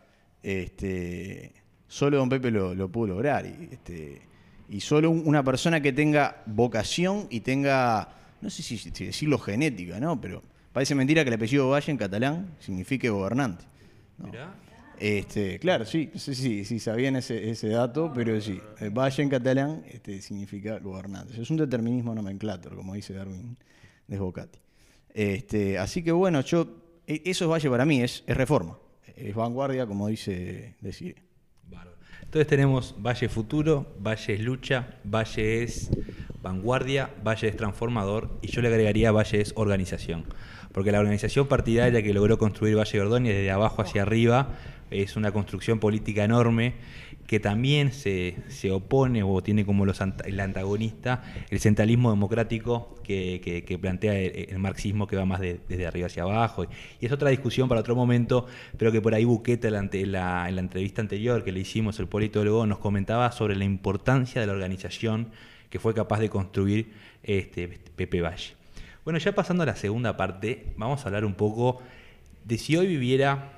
este, 0.44 1.52
solo 1.88 2.18
don 2.18 2.28
Pepe 2.28 2.52
lo, 2.52 2.88
pudo 2.88 3.08
lograr. 3.08 3.44
Y, 3.44 3.68
este, 3.72 4.22
y 4.68 4.78
solo 4.78 5.10
una 5.10 5.42
persona 5.42 5.80
que 5.80 5.92
tenga 5.92 6.44
vocación 6.46 7.26
y 7.30 7.40
tenga, 7.40 8.08
no 8.40 8.48
sé 8.48 8.62
si, 8.62 8.90
decirlo 8.90 9.40
genética, 9.40 9.98
¿no? 9.98 10.20
Pero 10.20 10.44
parece 10.72 10.94
mentira 10.94 11.24
que 11.24 11.30
el 11.30 11.34
apellido 11.34 11.68
Valle 11.68 11.90
en 11.90 11.98
catalán 11.98 12.54
signifique 12.60 13.10
gobernante. 13.10 13.64
Este, 15.00 15.58
claro, 15.58 15.84
sí, 15.84 16.12
sí, 16.14 16.36
sí, 16.36 16.64
sí 16.64 16.78
sabían 16.78 17.16
ese, 17.16 17.50
ese 17.50 17.70
dato, 17.70 18.12
pero 18.14 18.40
sí, 18.40 18.60
Valle 18.92 19.22
en 19.24 19.30
catalán 19.30 19.82
este, 19.88 20.22
significa 20.22 20.78
gobernante. 20.78 21.42
Es 21.42 21.50
un 21.50 21.56
determinismo 21.56 22.14
nomenclator, 22.14 22.76
como 22.76 22.94
dice 22.94 23.14
Darwin 23.14 23.56
Desbocati. 24.06 24.60
Este, 25.12 25.76
así 25.76 26.04
que 26.04 26.12
bueno, 26.12 26.40
yo 26.42 26.79
eso 27.24 27.44
es 27.44 27.50
Valle 27.50 27.70
para 27.70 27.84
mí, 27.84 28.02
es, 28.02 28.22
reforma, 28.26 28.78
es 29.16 29.34
vanguardia, 29.34 29.86
como 29.86 30.08
dice 30.08 30.76
decir. 30.80 31.16
Entonces 32.22 32.46
tenemos 32.46 32.94
Valle 32.98 33.28
Futuro, 33.28 33.92
Valle 33.98 34.34
es 34.34 34.40
Lucha, 34.40 35.00
Valle 35.02 35.64
es 35.64 35.90
Vanguardia, 36.42 37.10
Valle 37.26 37.48
es 37.48 37.56
Transformador 37.56 38.38
y 38.40 38.46
yo 38.46 38.62
le 38.62 38.68
agregaría 38.68 39.10
Valle 39.10 39.40
es 39.40 39.52
Organización. 39.56 40.26
Porque 40.72 40.92
la 40.92 41.00
organización 41.00 41.48
partidaria 41.48 42.02
que 42.04 42.14
logró 42.14 42.38
construir 42.38 42.78
Valle 42.78 43.00
Ordóñez 43.00 43.34
desde 43.34 43.50
abajo 43.50 43.82
hacia 43.82 44.02
arriba 44.02 44.54
es 44.92 45.16
una 45.16 45.32
construcción 45.32 45.80
política 45.80 46.22
enorme 46.22 46.74
que 47.30 47.38
también 47.38 47.92
se, 47.92 48.34
se 48.48 48.72
opone 48.72 49.22
o 49.22 49.40
tiene 49.40 49.64
como 49.64 49.84
el 49.84 50.40
antagonista 50.40 51.22
el 51.48 51.60
centralismo 51.60 52.10
democrático 52.10 52.96
que, 53.04 53.40
que- 53.64 53.78
plantea 53.78 54.18
el, 54.18 54.58
marxismo 54.58 55.06
que 55.06 55.14
va 55.14 55.24
más 55.24 55.38
de- 55.38 55.60
desde 55.68 55.86
arriba 55.86 56.08
hacia 56.08 56.24
abajo. 56.24 56.64
Y 57.00 57.06
es 57.06 57.12
otra 57.12 57.30
discusión 57.30 57.68
para 57.68 57.82
otro 57.82 57.94
momento, 57.94 58.46
pero 58.76 58.90
que 58.90 59.00
por 59.00 59.14
ahí 59.14 59.24
Buqueta 59.24 59.68
en 59.68 59.74
la, 59.74 59.78
ante- 59.78 60.06
la- 60.06 60.48
en 60.48 60.56
la 60.56 60.60
entrevista 60.60 61.02
anterior 61.02 61.44
que 61.44 61.52
le 61.52 61.60
hicimos, 61.60 62.00
el 62.00 62.08
politólogo, 62.08 62.66
nos 62.66 62.78
comentaba 62.78 63.30
sobre 63.30 63.54
la 63.54 63.62
importancia 63.64 64.40
de 64.40 64.48
la 64.48 64.52
organización 64.52 65.28
que 65.70 65.78
fue 65.78 65.94
capaz 65.94 66.18
de 66.18 66.30
construir 66.30 66.94
este, 67.22 67.68
Pepe 67.94 68.22
Valle. 68.22 68.54
Bueno, 69.04 69.20
ya 69.20 69.32
pasando 69.36 69.62
a 69.62 69.66
la 69.66 69.76
segunda 69.76 70.16
parte, 70.16 70.72
vamos 70.76 71.04
a 71.04 71.06
hablar 71.06 71.24
un 71.24 71.34
poco 71.34 71.80
de 72.44 72.58
si 72.58 72.76
hoy 72.76 72.88
viviera 72.88 73.52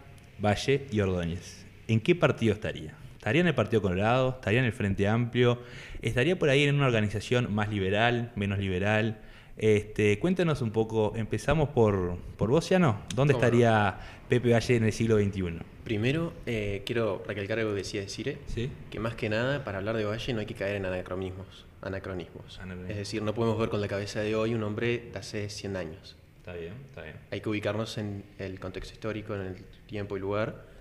Valle 0.44 0.88
y 0.92 1.00
Ordóñez. 1.00 1.64
¿En 1.88 2.00
qué 2.00 2.14
partido 2.14 2.52
estaría? 2.52 3.00
¿Estaría 3.22 3.40
en 3.42 3.46
el 3.46 3.54
Partido 3.54 3.80
Colorado? 3.80 4.30
¿Estaría 4.30 4.58
en 4.58 4.64
el 4.64 4.72
Frente 4.72 5.06
Amplio? 5.06 5.60
¿Estaría 6.02 6.36
por 6.36 6.48
ahí 6.48 6.64
en 6.64 6.74
una 6.74 6.86
organización 6.86 7.54
más 7.54 7.68
liberal, 7.68 8.32
menos 8.34 8.58
liberal? 8.58 9.20
Este, 9.56 10.18
cuéntanos 10.18 10.60
un 10.60 10.72
poco, 10.72 11.12
empezamos 11.14 11.68
por, 11.68 12.16
por 12.36 12.50
vos, 12.50 12.66
Ciano. 12.66 13.00
¿Dónde 13.14 13.34
¿Cómo 13.34 13.40
no? 13.42 13.46
estaría 13.46 13.96
Pepe 14.28 14.50
Valle 14.52 14.74
en 14.74 14.82
el 14.82 14.92
siglo 14.92 15.18
XXI? 15.18 15.58
Primero, 15.84 16.32
eh, 16.46 16.82
quiero 16.84 17.22
recalcar 17.24 17.60
algo 17.60 17.70
que 17.70 17.76
decía 17.76 18.08
Cire, 18.08 18.38
¿Sí? 18.48 18.68
que 18.90 18.98
más 18.98 19.14
que 19.14 19.28
nada, 19.28 19.62
para 19.62 19.78
hablar 19.78 19.96
de 19.96 20.04
Valle 20.04 20.34
no 20.34 20.40
hay 20.40 20.46
que 20.46 20.54
caer 20.54 20.74
en 20.74 20.86
anacronismos. 20.86 21.64
anacronismos. 21.80 22.58
Anacronismos. 22.58 22.90
Es 22.90 22.96
decir, 22.96 23.22
no 23.22 23.34
podemos 23.34 23.56
ver 23.56 23.68
con 23.68 23.80
la 23.80 23.86
cabeza 23.86 24.18
de 24.18 24.34
hoy 24.34 24.52
un 24.52 24.64
hombre 24.64 25.10
de 25.12 25.16
hace 25.20 25.48
100 25.48 25.76
años. 25.76 26.16
Está 26.38 26.54
bien, 26.54 26.72
está 26.88 27.02
bien. 27.02 27.14
Hay 27.30 27.40
que 27.40 27.48
ubicarnos 27.48 27.98
en 27.98 28.24
el 28.40 28.58
contexto 28.58 28.92
histórico, 28.94 29.36
en 29.36 29.42
el 29.42 29.54
tiempo 29.86 30.16
y 30.16 30.20
lugar. 30.20 30.72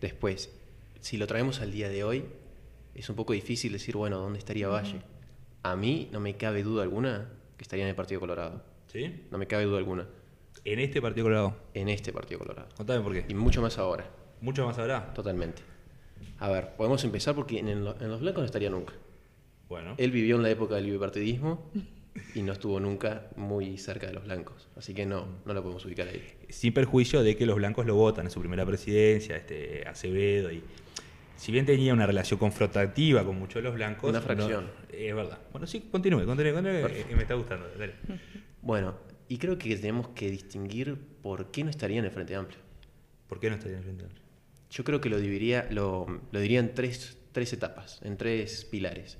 Después, 0.00 0.50
si 1.00 1.16
lo 1.16 1.26
traemos 1.26 1.60
al 1.60 1.72
día 1.72 1.88
de 1.88 2.04
hoy, 2.04 2.24
es 2.94 3.08
un 3.08 3.16
poco 3.16 3.32
difícil 3.32 3.72
decir, 3.72 3.96
bueno, 3.96 4.18
¿dónde 4.18 4.38
estaría 4.38 4.68
Valle? 4.68 5.00
A 5.62 5.76
mí 5.76 6.08
no 6.12 6.20
me 6.20 6.36
cabe 6.36 6.62
duda 6.62 6.82
alguna 6.82 7.28
que 7.56 7.62
estaría 7.62 7.84
en 7.84 7.90
el 7.90 7.94
Partido 7.96 8.20
Colorado. 8.20 8.62
¿Sí? 8.86 9.26
No 9.30 9.38
me 9.38 9.46
cabe 9.46 9.64
duda 9.64 9.78
alguna. 9.78 10.06
En 10.64 10.78
este 10.78 11.00
Partido 11.00 11.24
Colorado. 11.26 11.56
En 11.74 11.88
este 11.88 12.12
Partido 12.12 12.38
Colorado. 12.40 12.68
Contame 12.76 13.00
por 13.02 13.16
Y 13.16 13.22
qué. 13.22 13.34
mucho 13.34 13.62
más 13.62 13.78
ahora. 13.78 14.08
Mucho 14.40 14.66
más 14.66 14.78
habrá. 14.78 15.12
Totalmente. 15.14 15.62
A 16.38 16.48
ver, 16.50 16.74
podemos 16.76 17.02
empezar 17.04 17.34
porque 17.34 17.58
en, 17.58 17.68
el- 17.68 17.94
en 18.00 18.08
los 18.08 18.20
blancos 18.20 18.40
no 18.42 18.46
estaría 18.46 18.70
nunca. 18.70 18.94
Bueno. 19.68 19.94
Él 19.98 20.10
vivió 20.10 20.36
en 20.36 20.42
la 20.42 20.50
época 20.50 20.74
del 20.76 20.90
bipartidismo 20.90 21.70
y 22.34 22.42
no 22.42 22.52
estuvo 22.52 22.80
nunca 22.80 23.28
muy 23.36 23.78
cerca 23.78 24.06
de 24.06 24.12
los 24.12 24.24
blancos. 24.24 24.68
Así 24.76 24.94
que 24.94 25.06
no, 25.06 25.26
no 25.44 25.54
lo 25.54 25.62
podemos 25.62 25.84
ubicar 25.84 26.08
ahí. 26.08 26.22
sin 26.48 26.72
perjuicio 26.74 27.22
de 27.22 27.36
que 27.36 27.46
los 27.46 27.56
blancos 27.56 27.86
lo 27.86 27.94
votan 27.94 28.26
en 28.26 28.30
su 28.30 28.40
primera 28.40 28.64
presidencia, 28.66 29.36
este 29.36 29.86
Acevedo, 29.86 30.50
y 30.50 30.62
si 31.36 31.52
bien 31.52 31.64
tenía 31.66 31.92
una 31.94 32.06
relación 32.06 32.38
confrontativa 32.38 33.24
con 33.24 33.38
muchos 33.38 33.56
de 33.56 33.62
los 33.62 33.74
blancos... 33.74 34.10
Una 34.10 34.18
no- 34.20 34.24
fracción. 34.24 34.70
es 34.92 35.14
verdad. 35.14 35.38
Bueno, 35.52 35.66
sí, 35.66 35.80
continúe, 35.90 36.24
continúe, 36.26 36.52
continúe, 36.52 37.06
que 37.08 37.16
me 37.16 37.22
está 37.22 37.34
gustando. 37.34 37.66
dale. 37.78 37.94
Bueno, 38.62 38.94
y 39.26 39.38
creo 39.38 39.56
que 39.56 39.74
tenemos 39.76 40.08
que 40.08 40.30
distinguir 40.30 40.98
por 41.22 41.50
qué 41.50 41.64
no 41.64 41.70
estaría 41.70 41.98
en 41.98 42.04
el 42.04 42.10
Frente 42.10 42.34
Amplio. 42.34 42.58
¿Por 43.26 43.40
qué 43.40 43.48
no 43.48 43.54
estaría 43.54 43.78
en 43.78 43.78
el 43.78 43.84
Frente 43.84 44.04
Amplio? 44.04 44.22
Yo 44.70 44.84
creo 44.84 45.00
que 45.00 45.08
lo 45.08 45.18
dividiría, 45.18 45.66
lo, 45.70 46.20
lo 46.30 46.40
diría 46.40 46.60
en 46.60 46.74
tres, 46.74 47.16
tres 47.32 47.52
etapas, 47.54 48.00
en 48.02 48.18
tres 48.18 48.66
pilares. 48.66 49.16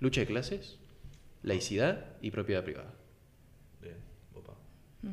Lucha 0.00 0.20
de 0.20 0.26
clases, 0.26 0.77
laicidad 1.42 2.06
y 2.20 2.30
propiedad 2.30 2.64
privada. 2.64 2.92
Bien, 3.80 3.96
opa. 4.34 4.54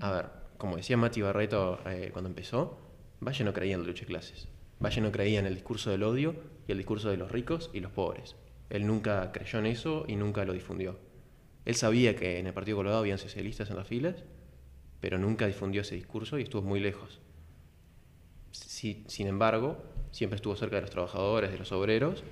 A 0.01 0.11
ver, 0.11 0.25
como 0.57 0.77
decía 0.77 0.97
Mati 0.97 1.21
Barreto 1.21 1.79
eh, 1.85 2.09
cuando 2.11 2.29
empezó, 2.29 2.79
Valle 3.21 3.43
no 3.43 3.53
creía 3.53 3.75
en 3.75 3.81
la 3.81 3.87
lucha 3.87 4.01
de 4.01 4.07
clases. 4.07 4.47
Valle 4.83 5.01
no 5.01 5.11
creía 5.11 5.39
en 5.39 5.45
el 5.45 5.53
discurso 5.55 5.89
del 5.91 6.03
odio 6.03 6.35
y 6.67 6.71
el 6.71 6.77
discurso 6.77 7.09
de 7.09 7.17
los 7.17 7.31
ricos 7.31 7.69
y 7.73 7.79
los 7.79 7.91
pobres. 7.91 8.35
Él 8.69 8.85
nunca 8.87 9.31
creyó 9.31 9.59
en 9.59 9.67
eso 9.67 10.05
y 10.07 10.15
nunca 10.15 10.43
lo 10.45 10.53
difundió. 10.53 10.97
Él 11.65 11.75
sabía 11.75 12.15
que 12.15 12.39
en 12.39 12.47
el 12.47 12.53
Partido 12.53 12.77
Colorado 12.77 12.99
habían 12.99 13.17
socialistas 13.17 13.69
en 13.69 13.77
las 13.77 13.87
filas, 13.87 14.15
pero 14.99 15.17
nunca 15.17 15.47
difundió 15.47 15.81
ese 15.81 15.95
discurso 15.95 16.37
y 16.39 16.43
estuvo 16.43 16.61
muy 16.61 16.79
lejos. 16.79 17.19
Si- 18.51 19.03
sin 19.07 19.27
embargo, 19.27 19.77
siempre 20.11 20.35
estuvo 20.35 20.55
cerca 20.55 20.75
de 20.77 20.81
los 20.83 20.91
trabajadores, 20.91 21.51
de 21.51 21.57
los 21.57 21.71
obreros 21.71 22.23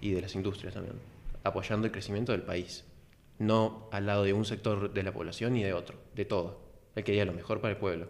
y 0.00 0.12
de 0.12 0.22
las 0.22 0.34
industrias 0.34 0.74
también, 0.74 0.96
apoyando 1.44 1.86
el 1.86 1.92
crecimiento 1.92 2.32
del 2.32 2.42
país. 2.42 2.84
No 3.38 3.88
al 3.92 4.06
lado 4.06 4.24
de 4.24 4.32
un 4.32 4.44
sector 4.44 4.92
de 4.92 5.02
la 5.02 5.12
población 5.12 5.52
ni 5.54 5.62
de 5.62 5.72
otro, 5.72 5.96
de 6.14 6.24
todo. 6.24 6.60
Él 6.96 7.04
quería 7.04 7.24
lo 7.24 7.32
mejor 7.32 7.60
para 7.60 7.72
el 7.72 7.78
pueblo. 7.78 8.08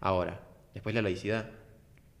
Ahora, 0.00 0.40
después 0.74 0.94
la 0.94 1.02
laicidad. 1.02 1.50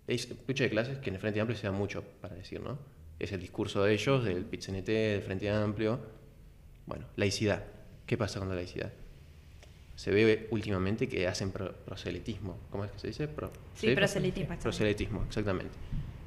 Es 0.06 0.28
lucha 0.46 0.64
de 0.64 0.70
clases 0.70 0.98
que 0.98 1.10
en 1.10 1.16
el 1.16 1.20
Frente 1.20 1.40
Amplio 1.40 1.58
se 1.58 1.66
da 1.66 1.72
mucho 1.72 2.02
para 2.20 2.34
decir, 2.36 2.60
¿no? 2.60 2.78
Es 3.18 3.32
el 3.32 3.40
discurso 3.40 3.82
de 3.82 3.92
ellos, 3.92 4.24
del 4.24 4.44
PITCNT, 4.44 4.86
del 4.86 5.22
Frente 5.22 5.50
Amplio. 5.50 5.98
Bueno, 6.86 7.06
laicidad. 7.16 7.64
¿Qué 8.06 8.16
pasa 8.16 8.38
con 8.38 8.48
la 8.48 8.54
laicidad? 8.54 8.92
Se 9.96 10.10
ve 10.12 10.46
últimamente 10.50 11.08
que 11.08 11.26
hacen 11.26 11.50
pro- 11.50 11.72
proselitismo. 11.72 12.58
¿Cómo 12.70 12.84
es 12.84 12.92
que 12.92 12.98
se 13.00 13.06
dice? 13.08 13.28
Pro- 13.28 13.50
Sí, 13.74 13.94
proselitismo. 13.94 14.56
Proselitismo, 14.58 15.24
exactamente. 15.26 15.72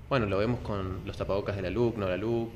Bueno, 0.10 0.26
lo 0.26 0.38
vemos 0.40 0.60
con 0.62 1.02
los 1.06 1.16
tapabocas 1.16 1.56
de 1.56 1.62
la 1.62 1.70
LUC, 1.70 1.96
no 1.98 2.10
la 2.10 2.18
LUC, 2.18 2.50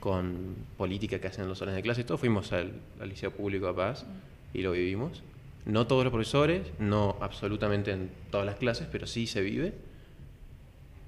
con 0.00 0.54
política 0.76 1.20
que 1.20 1.26
hacen 1.26 1.42
en 1.42 1.48
los 1.48 1.58
salones 1.58 1.76
de 1.76 1.82
clase. 1.82 2.04
Todos 2.04 2.20
fuimos 2.20 2.52
al, 2.52 2.72
al 3.00 3.08
Liceo 3.08 3.32
Público 3.32 3.68
a 3.68 3.74
Paz 3.74 4.06
y 4.54 4.62
lo 4.62 4.72
vivimos. 4.72 5.22
No 5.66 5.86
todos 5.86 6.04
los 6.04 6.12
profesores, 6.12 6.66
no 6.78 7.16
absolutamente 7.20 7.90
en 7.90 8.10
todas 8.30 8.46
las 8.46 8.56
clases, 8.56 8.86
pero 8.90 9.06
sí 9.06 9.26
se 9.26 9.42
vive. 9.42 9.74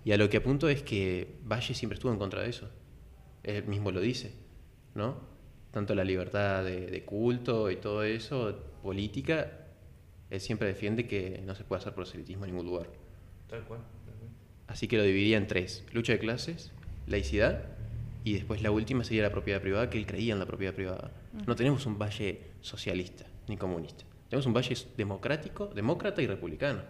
Y 0.05 0.13
a 0.13 0.17
lo 0.17 0.29
que 0.29 0.39
apunto 0.39 0.69
es 0.69 0.83
que 0.83 1.37
Valle 1.45 1.75
siempre 1.75 1.95
estuvo 1.95 2.13
en 2.13 2.19
contra 2.19 2.43
de 2.43 2.51
eso. 2.51 2.69
Él 3.43 3.65
mismo 3.65 3.91
lo 3.91 4.01
dice, 4.01 4.33
¿no? 4.95 5.17
Tanto 5.71 5.95
la 5.95 6.05
libertad 6.05 6.65
de, 6.65 6.87
de 6.87 7.05
culto 7.05 7.71
y 7.71 7.77
todo 7.77 8.03
eso, 8.03 8.59
política, 8.83 9.53
él 10.29 10.41
siempre 10.41 10.69
defiende 10.69 11.07
que 11.07 11.43
no 11.47 11.55
se 11.55 11.65
puede 11.65 11.81
hacer 11.81 11.95
proselitismo 11.95 12.45
en 12.45 12.53
ningún 12.53 12.67
lugar. 12.67 12.87
Tal 13.49 13.63
cual. 13.65 13.81
tal 14.05 14.15
cual. 14.15 14.31
Así 14.67 14.89
que 14.89 14.97
lo 14.97 15.05
dividiría 15.05 15.37
en 15.37 15.47
tres: 15.47 15.85
lucha 15.93 16.13
de 16.13 16.19
clases, 16.19 16.73
laicidad 17.07 17.65
y 18.25 18.35
después 18.35 18.63
la 18.63 18.71
última 18.71 19.05
sería 19.05 19.23
la 19.23 19.31
propiedad 19.31 19.61
privada, 19.61 19.89
que 19.89 19.99
él 19.99 20.07
creía 20.07 20.33
en 20.33 20.39
la 20.39 20.47
propiedad 20.47 20.75
privada. 20.75 21.11
No 21.47 21.57
tenemos 21.57 21.87
un 21.87 21.99
valle 21.99 22.41
socialista 22.61 23.27
ni 23.49 23.57
comunista. 23.57 24.05
Tenemos 24.29 24.47
un 24.47 24.55
valle 24.55 24.77
democrático, 24.97 25.67
demócrata 25.67 26.23
y 26.23 26.27
republicano. 26.27 26.83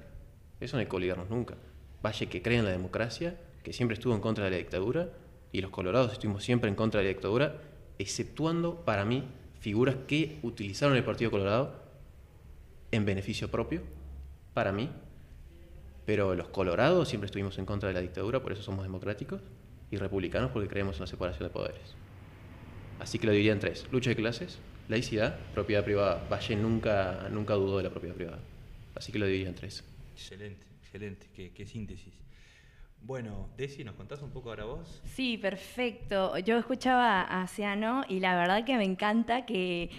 Eso 0.60 0.76
no 0.76 0.80
hay 0.80 0.86
que 0.86 0.96
olvidarnos 0.96 1.30
nunca. 1.30 1.56
Valle 2.04 2.26
que 2.26 2.42
cree 2.42 2.58
en 2.58 2.64
la 2.64 2.70
democracia, 2.70 3.38
que 3.62 3.72
siempre 3.72 3.94
estuvo 3.94 4.14
en 4.14 4.20
contra 4.20 4.44
de 4.44 4.50
la 4.50 4.56
dictadura, 4.56 5.10
y 5.52 5.60
los 5.60 5.70
colorados 5.70 6.12
estuvimos 6.12 6.44
siempre 6.44 6.68
en 6.68 6.76
contra 6.76 7.00
de 7.00 7.04
la 7.04 7.14
dictadura, 7.14 7.56
exceptuando, 7.98 8.84
para 8.84 9.04
mí, 9.04 9.24
figuras 9.60 9.96
que 10.06 10.38
utilizaron 10.42 10.96
el 10.96 11.04
Partido 11.04 11.30
Colorado 11.30 11.82
en 12.90 13.04
beneficio 13.04 13.50
propio, 13.50 13.82
para 14.54 14.72
mí, 14.72 14.90
pero 16.04 16.34
los 16.34 16.48
colorados 16.48 17.08
siempre 17.08 17.26
estuvimos 17.26 17.58
en 17.58 17.66
contra 17.66 17.88
de 17.88 17.94
la 17.94 18.00
dictadura, 18.00 18.42
por 18.42 18.52
eso 18.52 18.62
somos 18.62 18.82
democráticos, 18.82 19.42
y 19.90 19.96
republicanos 19.96 20.50
porque 20.50 20.68
creemos 20.68 20.96
en 20.96 21.02
la 21.02 21.06
separación 21.06 21.48
de 21.48 21.52
poderes. 21.52 21.94
Así 22.98 23.18
que 23.18 23.26
lo 23.26 23.32
diría 23.32 23.52
en 23.52 23.58
tres. 23.58 23.86
Lucha 23.90 24.10
de 24.10 24.16
clases, 24.16 24.58
laicidad, 24.88 25.38
propiedad 25.54 25.84
privada. 25.84 26.26
Valle 26.30 26.56
nunca, 26.56 27.28
nunca 27.30 27.54
dudó 27.54 27.78
de 27.78 27.84
la 27.84 27.90
propiedad 27.90 28.14
privada. 28.14 28.40
Así 28.94 29.10
que 29.12 29.18
lo 29.18 29.26
diría 29.26 29.48
en 29.48 29.54
tres. 29.54 29.84
Excelente, 30.14 30.66
excelente. 30.82 31.26
Qué, 31.34 31.50
qué 31.52 31.66
síntesis. 31.66 32.12
Bueno, 33.02 33.48
Desi, 33.56 33.82
¿nos 33.82 33.94
contás 33.96 34.20
un 34.20 34.30
poco 34.30 34.50
ahora 34.50 34.64
vos? 34.66 35.00
Sí, 35.04 35.38
perfecto. 35.38 36.36
Yo 36.38 36.58
escuchaba 36.58 37.22
a 37.22 37.46
Ciano 37.48 38.04
y 38.08 38.20
la 38.20 38.36
verdad 38.36 38.62
que 38.64 38.76
me 38.76 38.84
encanta 38.84 39.46
que, 39.46 39.90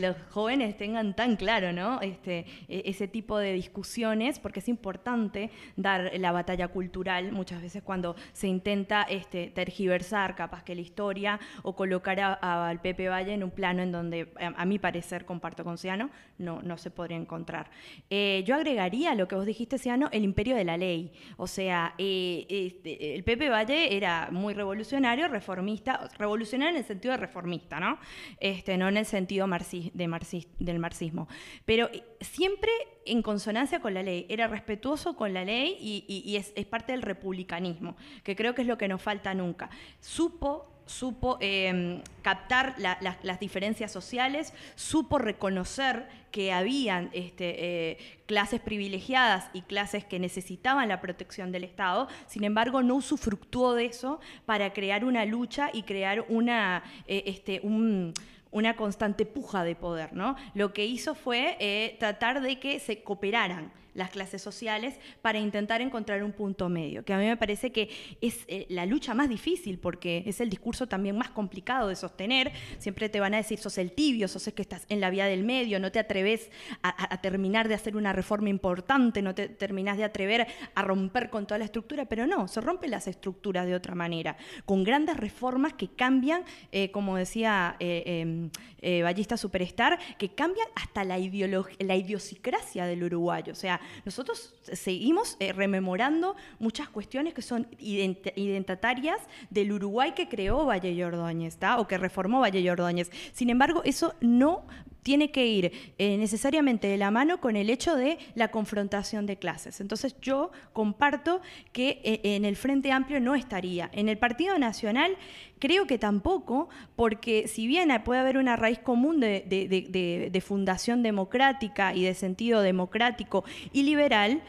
los 0.00 0.14
jóvenes 0.30 0.76
tengan 0.76 1.16
tan 1.16 1.36
claro 1.36 1.72
¿no? 1.72 2.00
este, 2.02 2.40
e- 2.68 2.82
ese 2.84 3.08
tipo 3.08 3.38
de 3.38 3.54
discusiones, 3.54 4.38
porque 4.38 4.60
es 4.60 4.68
importante 4.68 5.50
dar 5.76 6.12
la 6.18 6.32
batalla 6.32 6.68
cultural 6.68 7.32
muchas 7.32 7.62
veces 7.62 7.82
cuando 7.82 8.14
se 8.34 8.46
intenta 8.46 9.02
este, 9.02 9.48
tergiversar 9.48 10.36
capaz 10.36 10.62
que 10.62 10.74
la 10.74 10.82
historia 10.82 11.40
o 11.62 11.74
colocar 11.74 12.20
a- 12.20 12.38
a- 12.40 12.68
al 12.68 12.80
Pepe 12.82 13.08
Valle 13.08 13.32
en 13.32 13.42
un 13.42 13.50
plano 13.50 13.82
en 13.82 13.90
donde, 13.90 14.32
a, 14.38 14.48
a 14.62 14.64
mi 14.66 14.78
parecer, 14.78 15.24
comparto 15.24 15.64
con 15.64 15.78
Ciano, 15.78 16.10
no, 16.38 16.60
no 16.62 16.76
se 16.76 16.90
podría 16.90 17.16
encontrar. 17.16 17.70
Eh, 18.10 18.44
yo 18.46 18.54
agregaría 18.54 19.14
lo 19.14 19.26
que 19.28 19.34
vos 19.34 19.46
dijiste, 19.46 19.78
Ciano, 19.78 20.08
el 20.12 20.24
imperio 20.24 20.54
de 20.56 20.64
la 20.64 20.76
ley. 20.76 21.12
O 21.38 21.46
sea, 21.46 21.94
eh, 21.98 22.46
este, 22.50 23.14
el 23.14 23.24
Pepe 23.24 23.48
Valle 23.48 23.96
era 23.96 24.28
muy 24.30 24.54
revolucionario, 24.54 25.28
reformista, 25.28 26.08
revolucionario 26.18 26.74
en 26.74 26.80
el 26.80 26.86
sentido 26.86 27.12
de 27.12 27.18
reformista, 27.18 27.78
¿no? 27.78 27.98
Este, 28.40 28.76
no 28.76 28.88
en 28.88 28.96
el 28.96 29.06
sentido 29.06 29.46
de 29.46 30.50
del 30.58 30.78
marxismo. 30.78 31.28
Pero 31.64 31.88
siempre 32.20 32.70
en 33.06 33.22
consonancia 33.22 33.80
con 33.80 33.94
la 33.94 34.02
ley, 34.02 34.26
era 34.28 34.46
respetuoso 34.48 35.16
con 35.16 35.32
la 35.32 35.44
ley 35.44 35.76
y 35.80 36.36
es, 36.36 36.52
es 36.54 36.66
parte 36.66 36.92
del 36.92 37.02
republicanismo, 37.02 37.96
que 38.24 38.36
creo 38.36 38.54
que 38.54 38.62
es 38.62 38.68
lo 38.68 38.78
que 38.78 38.88
nos 38.88 39.00
falta 39.00 39.32
nunca. 39.34 39.70
Supo 40.00 40.79
supo 40.90 41.38
eh, 41.40 42.02
captar 42.22 42.74
la- 42.78 42.98
la- 43.00 43.16
las 43.22 43.38
diferencias 43.40 43.92
sociales, 43.92 44.52
supo 44.74 45.18
reconocer 45.18 46.06
que 46.32 46.52
habían 46.52 47.10
este, 47.12 47.90
eh, 47.92 47.98
clases 48.26 48.60
privilegiadas 48.60 49.48
y 49.52 49.62
clases 49.62 50.04
que 50.04 50.18
necesitaban 50.18 50.88
la 50.88 51.00
protección 51.00 51.52
del 51.52 51.64
Estado, 51.64 52.08
sin 52.26 52.44
embargo 52.44 52.82
no 52.82 52.96
usufructuó 52.96 53.74
de 53.74 53.86
eso 53.86 54.20
para 54.46 54.72
crear 54.72 55.04
una 55.04 55.24
lucha 55.24 55.70
y 55.72 55.82
crear 55.84 56.24
una, 56.28 56.82
eh, 57.06 57.22
este, 57.26 57.60
un- 57.62 58.12
una 58.52 58.74
constante 58.74 59.26
puja 59.26 59.62
de 59.62 59.76
poder. 59.76 60.12
¿no? 60.12 60.34
Lo 60.54 60.72
que 60.72 60.84
hizo 60.84 61.14
fue 61.14 61.56
eh, 61.60 61.96
tratar 62.00 62.40
de 62.40 62.58
que 62.58 62.80
se 62.80 63.02
cooperaran 63.02 63.72
las 63.94 64.10
clases 64.10 64.42
sociales 64.42 64.98
para 65.22 65.38
intentar 65.38 65.80
encontrar 65.80 66.22
un 66.22 66.32
punto 66.32 66.68
medio, 66.68 67.04
que 67.04 67.12
a 67.12 67.18
mí 67.18 67.26
me 67.26 67.36
parece 67.36 67.72
que 67.72 67.90
es 68.20 68.44
eh, 68.48 68.66
la 68.68 68.86
lucha 68.86 69.14
más 69.14 69.28
difícil 69.28 69.78
porque 69.78 70.22
es 70.26 70.40
el 70.40 70.50
discurso 70.50 70.86
también 70.86 71.16
más 71.16 71.30
complicado 71.30 71.88
de 71.88 71.96
sostener. 71.96 72.52
Siempre 72.78 73.08
te 73.08 73.20
van 73.20 73.34
a 73.34 73.38
decir, 73.38 73.58
sos 73.58 73.78
el 73.78 73.92
tibio, 73.92 74.28
sos 74.28 74.46
el 74.46 74.54
que 74.54 74.62
estás 74.62 74.86
en 74.88 75.00
la 75.00 75.10
vía 75.10 75.26
del 75.26 75.44
medio, 75.44 75.80
no 75.80 75.92
te 75.92 75.98
atreves 75.98 76.50
a, 76.82 77.20
terminar 77.20 77.68
de 77.68 77.74
hacer 77.74 77.96
una 77.96 78.12
reforma 78.12 78.48
importante, 78.48 79.22
no 79.22 79.34
te 79.34 79.48
terminás 79.48 79.96
de 79.96 80.04
atrever 80.04 80.46
a 80.74 80.82
romper 80.82 81.30
con 81.30 81.46
toda 81.46 81.58
la 81.58 81.64
estructura, 81.64 82.06
pero 82.06 82.26
no, 82.26 82.48
se 82.48 82.60
rompen 82.60 82.90
las 82.90 83.06
estructuras 83.06 83.66
de 83.66 83.74
otra 83.74 83.94
manera, 83.94 84.36
con 84.64 84.84
grandes 84.84 85.16
reformas 85.16 85.74
que 85.74 85.88
cambian, 85.88 86.44
eh, 86.72 86.90
como 86.90 87.16
decía 87.16 87.76
eh, 87.80 88.02
eh, 88.06 88.50
eh, 88.82 89.02
Ballista 89.02 89.36
Superstar, 89.36 89.98
que 90.18 90.30
cambian 90.30 90.66
hasta 90.74 91.04
la, 91.04 91.18
la 91.18 91.96
idiosincrasia 91.96 92.86
del 92.86 93.04
uruguayo. 93.04 93.52
O 93.52 93.56
nosotros 94.04 94.54
seguimos 94.72 95.36
eh, 95.40 95.52
rememorando 95.52 96.36
muchas 96.58 96.88
cuestiones 96.88 97.34
que 97.34 97.42
son 97.42 97.66
ident- 97.78 98.32
identitarias 98.36 99.18
del 99.50 99.72
Uruguay 99.72 100.12
que 100.12 100.28
creó 100.28 100.66
Valle 100.66 101.04
Ordóñez, 101.04 101.56
¿tá? 101.56 101.78
o 101.78 101.86
que 101.88 101.98
reformó 101.98 102.40
Valle 102.40 102.70
Ordóñez. 102.70 103.10
Sin 103.32 103.50
embargo, 103.50 103.82
eso 103.84 104.14
no 104.20 104.66
tiene 105.02 105.30
que 105.30 105.46
ir 105.46 105.72
eh, 105.98 106.16
necesariamente 106.16 106.88
de 106.88 106.96
la 106.96 107.10
mano 107.10 107.40
con 107.40 107.56
el 107.56 107.70
hecho 107.70 107.96
de 107.96 108.18
la 108.34 108.48
confrontación 108.48 109.26
de 109.26 109.36
clases. 109.36 109.80
Entonces 109.80 110.16
yo 110.20 110.50
comparto 110.72 111.40
que 111.72 112.00
eh, 112.04 112.20
en 112.24 112.44
el 112.44 112.56
Frente 112.56 112.92
Amplio 112.92 113.20
no 113.20 113.34
estaría. 113.34 113.90
En 113.92 114.08
el 114.08 114.18
Partido 114.18 114.58
Nacional 114.58 115.16
creo 115.58 115.86
que 115.86 115.98
tampoco, 115.98 116.68
porque 116.96 117.46
si 117.48 117.66
bien 117.66 117.90
puede 118.04 118.20
haber 118.20 118.38
una 118.38 118.56
raíz 118.56 118.78
común 118.78 119.20
de, 119.20 120.42
fundación 120.44 121.02
democrática 121.02 121.94
y 121.94 122.02
de 122.02 122.14
sentido 122.14 122.62
democrático 122.62 123.44
y 123.72 123.82
liberal, 123.82 124.42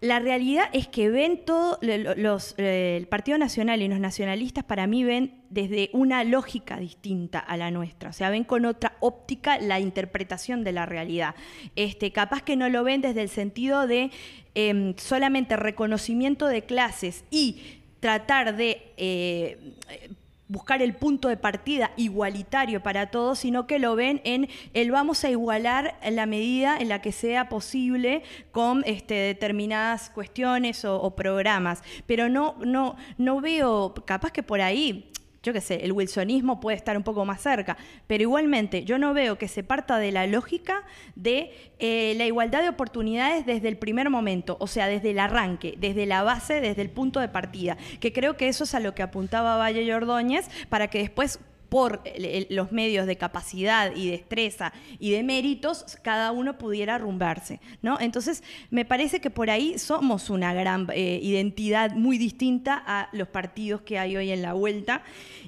la 0.00 0.18
realidad 0.18 0.68
es 0.72 0.86
que 0.86 1.08
ven 1.08 1.44
todo, 1.44 1.78
eh, 1.82 2.96
el 2.96 3.06
Partido 3.06 3.38
Nacional 3.38 3.80
y 3.80 3.88
los 3.88 4.00
nacionalistas 4.00 4.62
para 4.62 4.86
mí 4.86 5.02
ven 5.02 5.42
desde 5.48 5.88
una 5.92 6.24
lógica 6.24 6.78
distinta 6.78 7.38
a 7.38 7.56
la 7.56 7.70
nuestra, 7.70 8.10
o 8.10 8.12
sea, 8.12 8.28
ven 8.28 8.44
con 8.44 8.66
otra 8.66 8.96
óptica 9.00 9.58
la 9.58 9.80
interpretación 9.80 10.62
de 10.62 10.72
la 10.72 10.84
realidad. 10.84 11.34
Este, 11.74 12.12
capaz 12.12 12.42
que 12.42 12.56
no 12.56 12.68
lo 12.68 12.84
ven 12.84 13.00
desde 13.00 13.22
el 13.22 13.28
sentido 13.28 13.86
de 13.86 14.10
em, 14.54 14.94
solamente 14.98 15.56
reconocimiento 15.56 16.48
de 16.48 16.62
clases 16.62 17.24
y 17.30 17.80
tratar 18.00 18.56
de 18.56 18.92
eh, 18.98 19.56
buscar 20.48 20.82
el 20.82 20.94
punto 20.94 21.28
de 21.28 21.36
partida 21.36 21.92
igualitario 21.96 22.82
para 22.82 23.10
todos, 23.10 23.38
sino 23.38 23.66
que 23.66 23.78
lo 23.78 23.96
ven 23.96 24.20
en 24.24 24.48
el 24.74 24.90
vamos 24.90 25.24
a 25.24 25.30
igualar 25.30 25.98
la 26.08 26.26
medida 26.26 26.76
en 26.78 26.88
la 26.88 27.00
que 27.00 27.12
sea 27.12 27.48
posible 27.48 28.22
con 28.52 28.82
este, 28.86 29.14
determinadas 29.14 30.10
cuestiones 30.10 30.84
o, 30.84 31.00
o 31.00 31.14
programas. 31.16 31.82
Pero 32.06 32.28
no, 32.28 32.56
no, 32.64 32.96
no 33.18 33.40
veo, 33.40 33.94
capaz 34.06 34.32
que 34.32 34.42
por 34.42 34.60
ahí 34.60 35.10
yo 35.44 35.52
qué 35.52 35.60
sé, 35.60 35.84
el 35.84 35.92
wilsonismo 35.92 36.58
puede 36.58 36.76
estar 36.76 36.96
un 36.96 37.02
poco 37.02 37.24
más 37.24 37.40
cerca, 37.42 37.76
pero 38.06 38.22
igualmente 38.22 38.84
yo 38.84 38.98
no 38.98 39.12
veo 39.12 39.36
que 39.36 39.46
se 39.46 39.62
parta 39.62 39.98
de 39.98 40.10
la 40.10 40.26
lógica 40.26 40.82
de 41.14 41.52
eh, 41.78 42.14
la 42.16 42.24
igualdad 42.24 42.62
de 42.62 42.70
oportunidades 42.70 43.44
desde 43.44 43.68
el 43.68 43.76
primer 43.76 44.08
momento, 44.08 44.56
o 44.58 44.66
sea, 44.66 44.88
desde 44.88 45.10
el 45.10 45.18
arranque, 45.18 45.74
desde 45.78 46.06
la 46.06 46.22
base, 46.22 46.62
desde 46.62 46.80
el 46.80 46.90
punto 46.90 47.20
de 47.20 47.28
partida, 47.28 47.76
que 48.00 48.12
creo 48.12 48.36
que 48.38 48.48
eso 48.48 48.64
es 48.64 48.74
a 48.74 48.80
lo 48.80 48.94
que 48.94 49.02
apuntaba 49.02 49.58
Valle 49.58 49.82
y 49.82 49.92
Ordóñez 49.92 50.48
para 50.70 50.88
que 50.88 50.98
después 50.98 51.38
por 51.74 52.02
los 52.50 52.70
medios 52.70 53.04
de 53.04 53.16
capacidad 53.16 53.96
y 53.96 54.08
destreza 54.08 54.72
y 55.00 55.10
de 55.10 55.24
méritos, 55.24 55.98
cada 56.02 56.30
uno 56.30 56.56
pudiera 56.56 56.94
arrumbarse, 56.94 57.58
¿no? 57.82 57.98
Entonces, 57.98 58.44
me 58.70 58.84
parece 58.84 59.20
que 59.20 59.28
por 59.28 59.50
ahí 59.50 59.76
somos 59.80 60.30
una 60.30 60.54
gran 60.54 60.86
eh, 60.94 61.18
identidad 61.20 61.90
muy 61.90 62.16
distinta 62.16 62.80
a 62.86 63.08
los 63.10 63.26
partidos 63.26 63.80
que 63.80 63.98
hay 63.98 64.16
hoy 64.16 64.30
en 64.30 64.40
la 64.40 64.52
vuelta. 64.52 65.02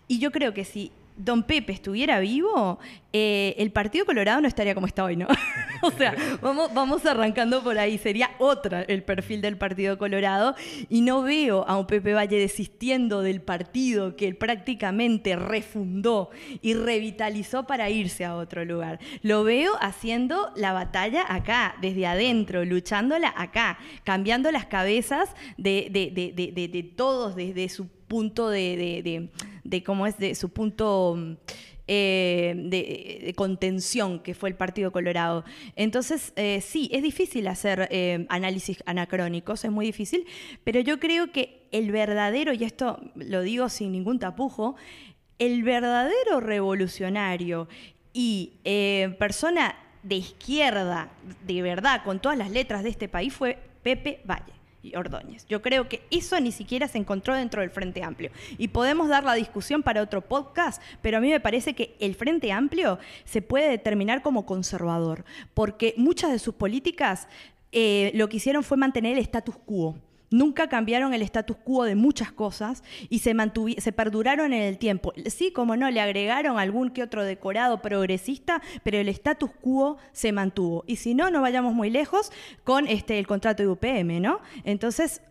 Y 0.09 0.19
yo 0.19 0.33
creo 0.33 0.53
que 0.53 0.65
si 0.65 0.91
Don 1.17 1.45
Pepe 1.45 1.73
estuviera 1.73 2.19
vivo, 2.19 2.81
eh, 3.13 3.55
el 3.59 3.71
Partido 3.71 4.05
Colorado 4.05 4.41
no 4.41 4.49
estaría 4.49 4.75
como 4.75 4.89
está 4.89 5.05
hoy, 5.05 5.15
¿no? 5.15 5.29
o 5.83 5.91
sea, 5.91 6.15
vamos, 6.41 7.05
arrancando 7.07 7.63
por 7.63 7.79
ahí. 7.79 7.99
Sería 7.99 8.31
otra 8.39 8.83
el 8.83 9.03
perfil 9.03 9.41
del 9.41 9.57
Partido 9.57 9.99
Colorado. 9.99 10.55
Y 10.89 11.01
no 11.03 11.23
veo 11.23 11.65
a 11.69 11.79
un 11.79 11.87
Pepe 11.87 12.15
Valle 12.15 12.39
desistiendo 12.39 13.23
del 13.23 13.41
partido 13.43 14.17
que 14.17 14.29
él 14.29 14.37
prácticamente 14.37 15.37
refundó 15.37 16.31
y 16.63 16.75
revitalizó 16.75 17.67
para 17.67 17.91
irse 17.91 18.25
a 18.25 18.37
otro 18.37 18.65
lugar. 18.65 18.99
Lo 19.23 19.45
veo 19.45 19.73
haciendo 19.81 20.51
la 20.57 20.73
batalla 20.73 21.25
acá, 21.29 21.77
desde 21.81 22.07
adentro, 22.07 22.65
luchándola 22.65 23.33
acá, 23.37 23.79
cambiando 24.05 24.51
las 24.51 24.67
cabezas 24.67 25.31
de, 25.57 26.93
todos 26.97 27.37
desde 27.37 27.69
su 27.69 27.89
punto 27.89 28.49
de- 28.51 29.31
de 29.65 29.83
cómo 29.83 30.07
es, 30.07 30.17
de 30.19 30.35
su 30.35 30.51
punto 30.51 31.15
mm, 31.17 31.33
eh, 31.89 32.55
de, 32.57 33.33
contención 33.37 34.19
que 34.19 34.35
fue 34.35 34.49
el 34.49 34.57
Partido 34.57 34.91
Colorado. 34.91 35.45
Entonces, 35.77 36.33
eh, 36.35 36.61
sí, 36.61 36.89
es 36.93 37.03
difícil 37.03 37.47
hacer 37.47 37.87
eh, 37.93 38.27
análisis 38.29 38.83
anacrónicos, 38.87 39.65
es 39.65 39.71
muy 39.71 39.87
difícil, 39.87 40.27
pero 40.65 40.81
yo 40.81 40.99
creo 40.99 41.31
que 41.31 41.69
el 41.71 41.93
verdadero, 41.93 42.53
y 42.53 42.65
esto 42.65 42.99
lo 43.15 43.43
digo 43.43 43.69
sin 43.69 43.93
ningún 43.93 44.19
tapujo, 44.19 44.75
el 45.39 45.63
verdadero 45.63 46.41
revolucionario 46.41 47.69
y 48.13 48.55
persona 49.19 49.77
de 50.03 50.17
izquierda, 50.17 51.11
de 51.47 51.63
verdad, 51.63 52.03
con 52.03 52.21
todas 52.21 52.39
las 52.39 52.51
letras 52.51 52.83
de 52.83 52.89
este 52.89 53.09
país, 53.09 53.33
fue 53.33 53.59
Pepe 53.83 54.21
Valle 54.25 54.56
y. 54.95 55.47
Yo 55.49 55.63
creo 55.63 55.89
que 55.89 56.03
eso 56.11 56.39
ni 56.41 56.53
siquiera 56.53 56.89
se 56.89 56.99
encontró 56.99 57.35
dentro 57.35 57.61
del 57.61 57.71
Frente 57.71 58.03
Amplio. 58.03 58.31
Y 58.59 58.69
podemos 58.69 59.09
dar 59.09 59.25
la 59.25 59.35
discusión 59.35 59.83
para 59.83 60.03
otro 60.03 60.21
podcast, 60.23 60.83
pero 61.03 61.19
a 61.19 61.21
mí 61.21 61.31
me 61.31 61.41
parece 61.41 61.75
que 61.75 61.97
el 62.01 62.15
Frente 62.15 62.53
Amplio 62.53 62.99
se 63.25 63.43
puede 63.43 63.69
determinar 63.69 64.23
como 64.23 64.47
conservador, 64.47 65.25
porque 65.55 65.95
muchas 65.97 66.31
de 66.33 66.39
sus 66.39 66.55
políticas 66.55 67.29
eh, 67.73 68.11
lo 68.15 68.29
que 68.29 68.39
hicieron 68.39 68.63
fue 68.63 68.77
mantener 68.77 69.15
el 69.15 69.19
status 69.19 69.57
quo. 69.65 69.97
Nunca 70.31 70.69
cambiaron 70.69 71.15
el 71.15 71.23
status 71.23 71.57
quo 71.57 71.85
de 71.85 71.95
muchas 71.95 72.33
cosas 72.33 72.83
y 73.09 73.21
se, 73.21 73.35
se 73.79 73.93
perduraron 73.93 74.53
en 74.53 74.63
el 74.63 74.79
tiempo. 74.79 75.13
Sí, 75.27 75.53
como 75.53 75.77
no, 75.77 75.91
le 75.91 76.01
agregaron 76.01 76.59
algún 76.59 76.91
que 76.91 77.03
otro 77.03 77.25
decorado 77.25 77.81
progresista, 77.81 78.63
pero 78.83 78.99
el 78.99 79.09
status 79.09 79.51
quo 79.61 79.99
se 80.13 80.33
mantuvo. 80.33 80.85
Y 80.87 80.97
si 80.97 81.15
no, 81.15 81.31
no 81.31 81.43
vayamos 81.43 81.75
muy 81.75 81.91
lejos 81.91 82.33
con 82.65 82.87
este, 82.89 83.19
el 83.19 83.27
contrato 83.27 83.63
de 83.63 83.69
UPM, 83.69 84.21
¿no? 84.21 84.41
Entonces, 84.65 85.23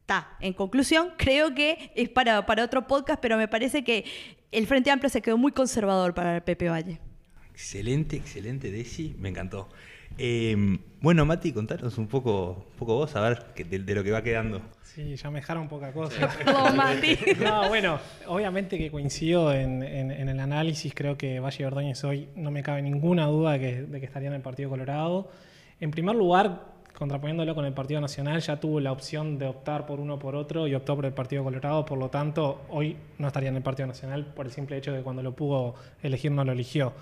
está. 0.00 0.36
En 0.40 0.52
conclusión, 0.52 1.10
creo 1.16 1.54
que 1.54 1.92
es 1.94 2.08
para, 2.08 2.44
para 2.46 2.64
otro 2.64 2.86
podcast, 2.86 3.20
pero 3.20 3.36
me 3.36 3.48
parece 3.48 3.84
que 3.84 4.04
el 4.50 4.66
Frente 4.66 4.90
Amplio 4.90 5.08
se 5.08 5.22
quedó 5.22 5.38
muy 5.38 5.52
conservador 5.52 6.14
para 6.14 6.36
el 6.36 6.42
Pepe 6.42 6.68
Valle. 6.68 7.00
Excelente, 7.50 8.16
excelente, 8.16 8.70
Desi, 8.70 9.14
me 9.18 9.28
encantó. 9.28 9.68
Eh, 10.18 10.78
bueno, 11.00 11.24
Mati, 11.26 11.52
contanos 11.52 11.98
un 11.98 12.06
poco, 12.06 12.66
un 12.72 12.76
poco 12.78 12.94
vos, 12.96 13.16
a 13.16 13.20
ver, 13.20 13.46
que- 13.54 13.64
de, 13.64 13.78
de 13.80 13.94
lo 13.94 14.04
que 14.04 14.10
va 14.10 14.22
quedando. 14.22 14.60
Sí, 14.82 15.16
ya 15.16 15.30
me 15.30 15.40
dejaron 15.40 15.68
poca 15.68 15.92
cosa. 15.92 16.28
Mati. 16.76 17.16
No, 17.42 17.68
bueno, 17.68 17.98
obviamente 18.26 18.78
que 18.78 18.90
coincido 18.90 19.52
en, 19.52 19.82
en- 19.82 20.10
en 20.10 20.28
el 20.28 20.38
análisis. 20.40 20.92
Creo 20.94 21.16
que 21.16 21.40
Valle 21.40 21.66
Ordóñez 21.66 22.04
hoy 22.04 22.28
no 22.36 22.50
me 22.50 22.62
cabe 22.62 22.82
ninguna 22.82 23.26
duda 23.26 23.52
de 23.52 23.58
que, 23.60 23.82
de 23.82 24.00
que 24.00 24.06
estaría 24.06 24.28
en 24.28 24.34
el 24.34 24.42
Partido 24.42 24.70
Colorado. 24.70 25.30
En 25.80 25.90
primer 25.90 26.14
lugar, 26.14 26.72
contraponiéndolo 26.96 27.54
con 27.54 27.64
el 27.64 27.72
Partido 27.72 28.00
Nacional, 28.00 28.40
ya 28.40 28.60
tuvo 28.60 28.78
la 28.78 28.92
opción 28.92 29.38
de 29.38 29.46
optar 29.46 29.86
por 29.86 29.98
uno 29.98 30.14
o 30.14 30.18
por 30.18 30.36
otro 30.36 30.68
y 30.68 30.74
optó 30.74 30.94
por 30.94 31.06
el 31.06 31.12
Partido 31.12 31.42
Colorado. 31.42 31.84
Por 31.84 31.98
lo 31.98 32.10
tanto, 32.10 32.62
hoy 32.68 32.96
no 33.18 33.26
estaría 33.28 33.48
en 33.48 33.56
el 33.56 33.62
Partido 33.62 33.88
Nacional 33.88 34.26
por 34.26 34.46
el 34.46 34.52
simple 34.52 34.76
hecho 34.76 34.92
de 34.92 34.98
que 34.98 35.04
cuando 35.04 35.22
lo 35.22 35.34
pudo 35.34 35.74
elegir 36.02 36.30
no 36.30 36.44
lo 36.44 36.52
eligió. 36.52 36.92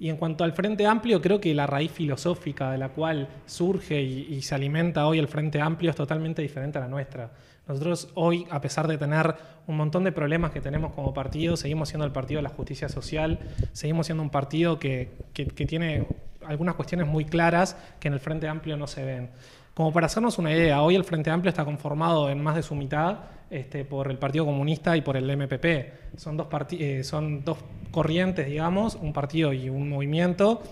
Y 0.00 0.10
en 0.10 0.16
cuanto 0.16 0.44
al 0.44 0.52
Frente 0.52 0.86
Amplio, 0.86 1.20
creo 1.20 1.40
que 1.40 1.52
la 1.54 1.66
raíz 1.66 1.90
filosófica 1.90 2.70
de 2.70 2.78
la 2.78 2.90
cual 2.90 3.28
surge 3.46 4.00
y, 4.00 4.40
se 4.42 4.54
alimenta 4.54 5.06
hoy 5.06 5.18
el 5.18 5.26
Frente 5.26 5.60
Amplio 5.60 5.90
es 5.90 5.96
totalmente 5.96 6.40
diferente 6.40 6.78
a 6.78 6.82
la 6.82 6.88
nuestra. 6.88 7.32
Nosotros 7.66 8.08
hoy, 8.14 8.46
a 8.50 8.60
pesar 8.60 8.86
de 8.86 8.96
tener 8.96 9.34
un 9.66 9.76
montón 9.76 10.04
de 10.04 10.12
problemas 10.12 10.52
que 10.52 10.60
tenemos 10.60 10.92
como 10.92 11.12
partido, 11.12 11.56
seguimos 11.56 11.88
siendo 11.88 12.06
el 12.06 12.12
partido 12.12 12.38
de 12.38 12.42
la 12.44 12.48
justicia 12.48 12.88
social, 12.88 13.40
seguimos 13.72 14.06
siendo 14.06 14.22
un 14.22 14.30
partido 14.30 14.78
que, 14.78 15.10
que 15.34 15.66
tiene 15.66 16.06
algunas 16.46 16.76
cuestiones 16.76 17.06
muy 17.06 17.24
claras 17.24 17.76
que 18.00 18.08
en 18.08 18.14
el 18.14 18.20
Frente 18.20 18.48
Amplio 18.48 18.76
no 18.76 18.86
se 18.86 19.04
ven. 19.04 19.30
Como 19.78 19.92
para 19.92 20.06
hacernos 20.06 20.38
una 20.38 20.52
idea, 20.52 20.82
hoy 20.82 20.96
el 20.96 21.04
Frente 21.04 21.30
Amplio 21.30 21.50
está 21.50 21.64
conformado 21.64 22.30
en 22.30 22.42
más 22.42 22.56
de 22.56 22.64
su 22.64 22.74
mitad 22.74 23.18
este, 23.48 23.84
por 23.84 24.10
el 24.10 24.18
Partido 24.18 24.44
Comunista 24.44 24.96
y 24.96 25.02
por 25.02 25.16
el 25.16 25.24
MPP. 25.36 26.16
Son 26.16 26.36
dos, 26.36 26.48
eh, 26.72 27.04
son 27.04 27.44
dos 27.44 27.58
corrientes, 27.92 28.48
digamos, 28.48 28.96
un 28.96 29.12
partido 29.12 29.52
y 29.52 29.68
un 29.68 29.88
movimiento 29.88 30.64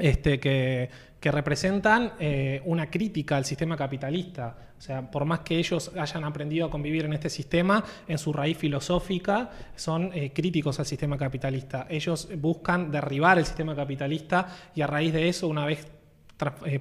este, 0.00 0.40
que, 0.40 0.90
representan 1.22 2.14
eh, 2.18 2.60
una 2.64 2.90
crítica 2.90 3.36
al 3.36 3.44
sistema 3.44 3.76
capitalista. 3.76 4.56
O 4.76 4.80
sea, 4.80 5.08
por 5.08 5.24
más 5.24 5.40
que 5.40 5.56
ellos 5.56 5.92
hayan 5.96 6.24
aprendido 6.24 6.66
a 6.66 6.70
convivir 6.70 7.04
en 7.04 7.12
este 7.12 7.30
sistema, 7.30 7.84
en 8.08 8.18
su 8.18 8.32
raíz 8.32 8.58
filosófica 8.58 9.48
son 9.76 10.10
eh, 10.12 10.32
críticos 10.34 10.80
al 10.80 10.86
sistema 10.86 11.16
capitalista. 11.16 11.86
Ellos 11.88 12.28
buscan 12.36 12.90
derribar 12.90 13.38
el 13.38 13.46
sistema 13.46 13.76
capitalista 13.76 14.48
y 14.74 14.82
a 14.82 14.88
raíz 14.88 15.12
de 15.12 15.28
eso, 15.28 15.46
una 15.46 15.64
vez 15.66 15.86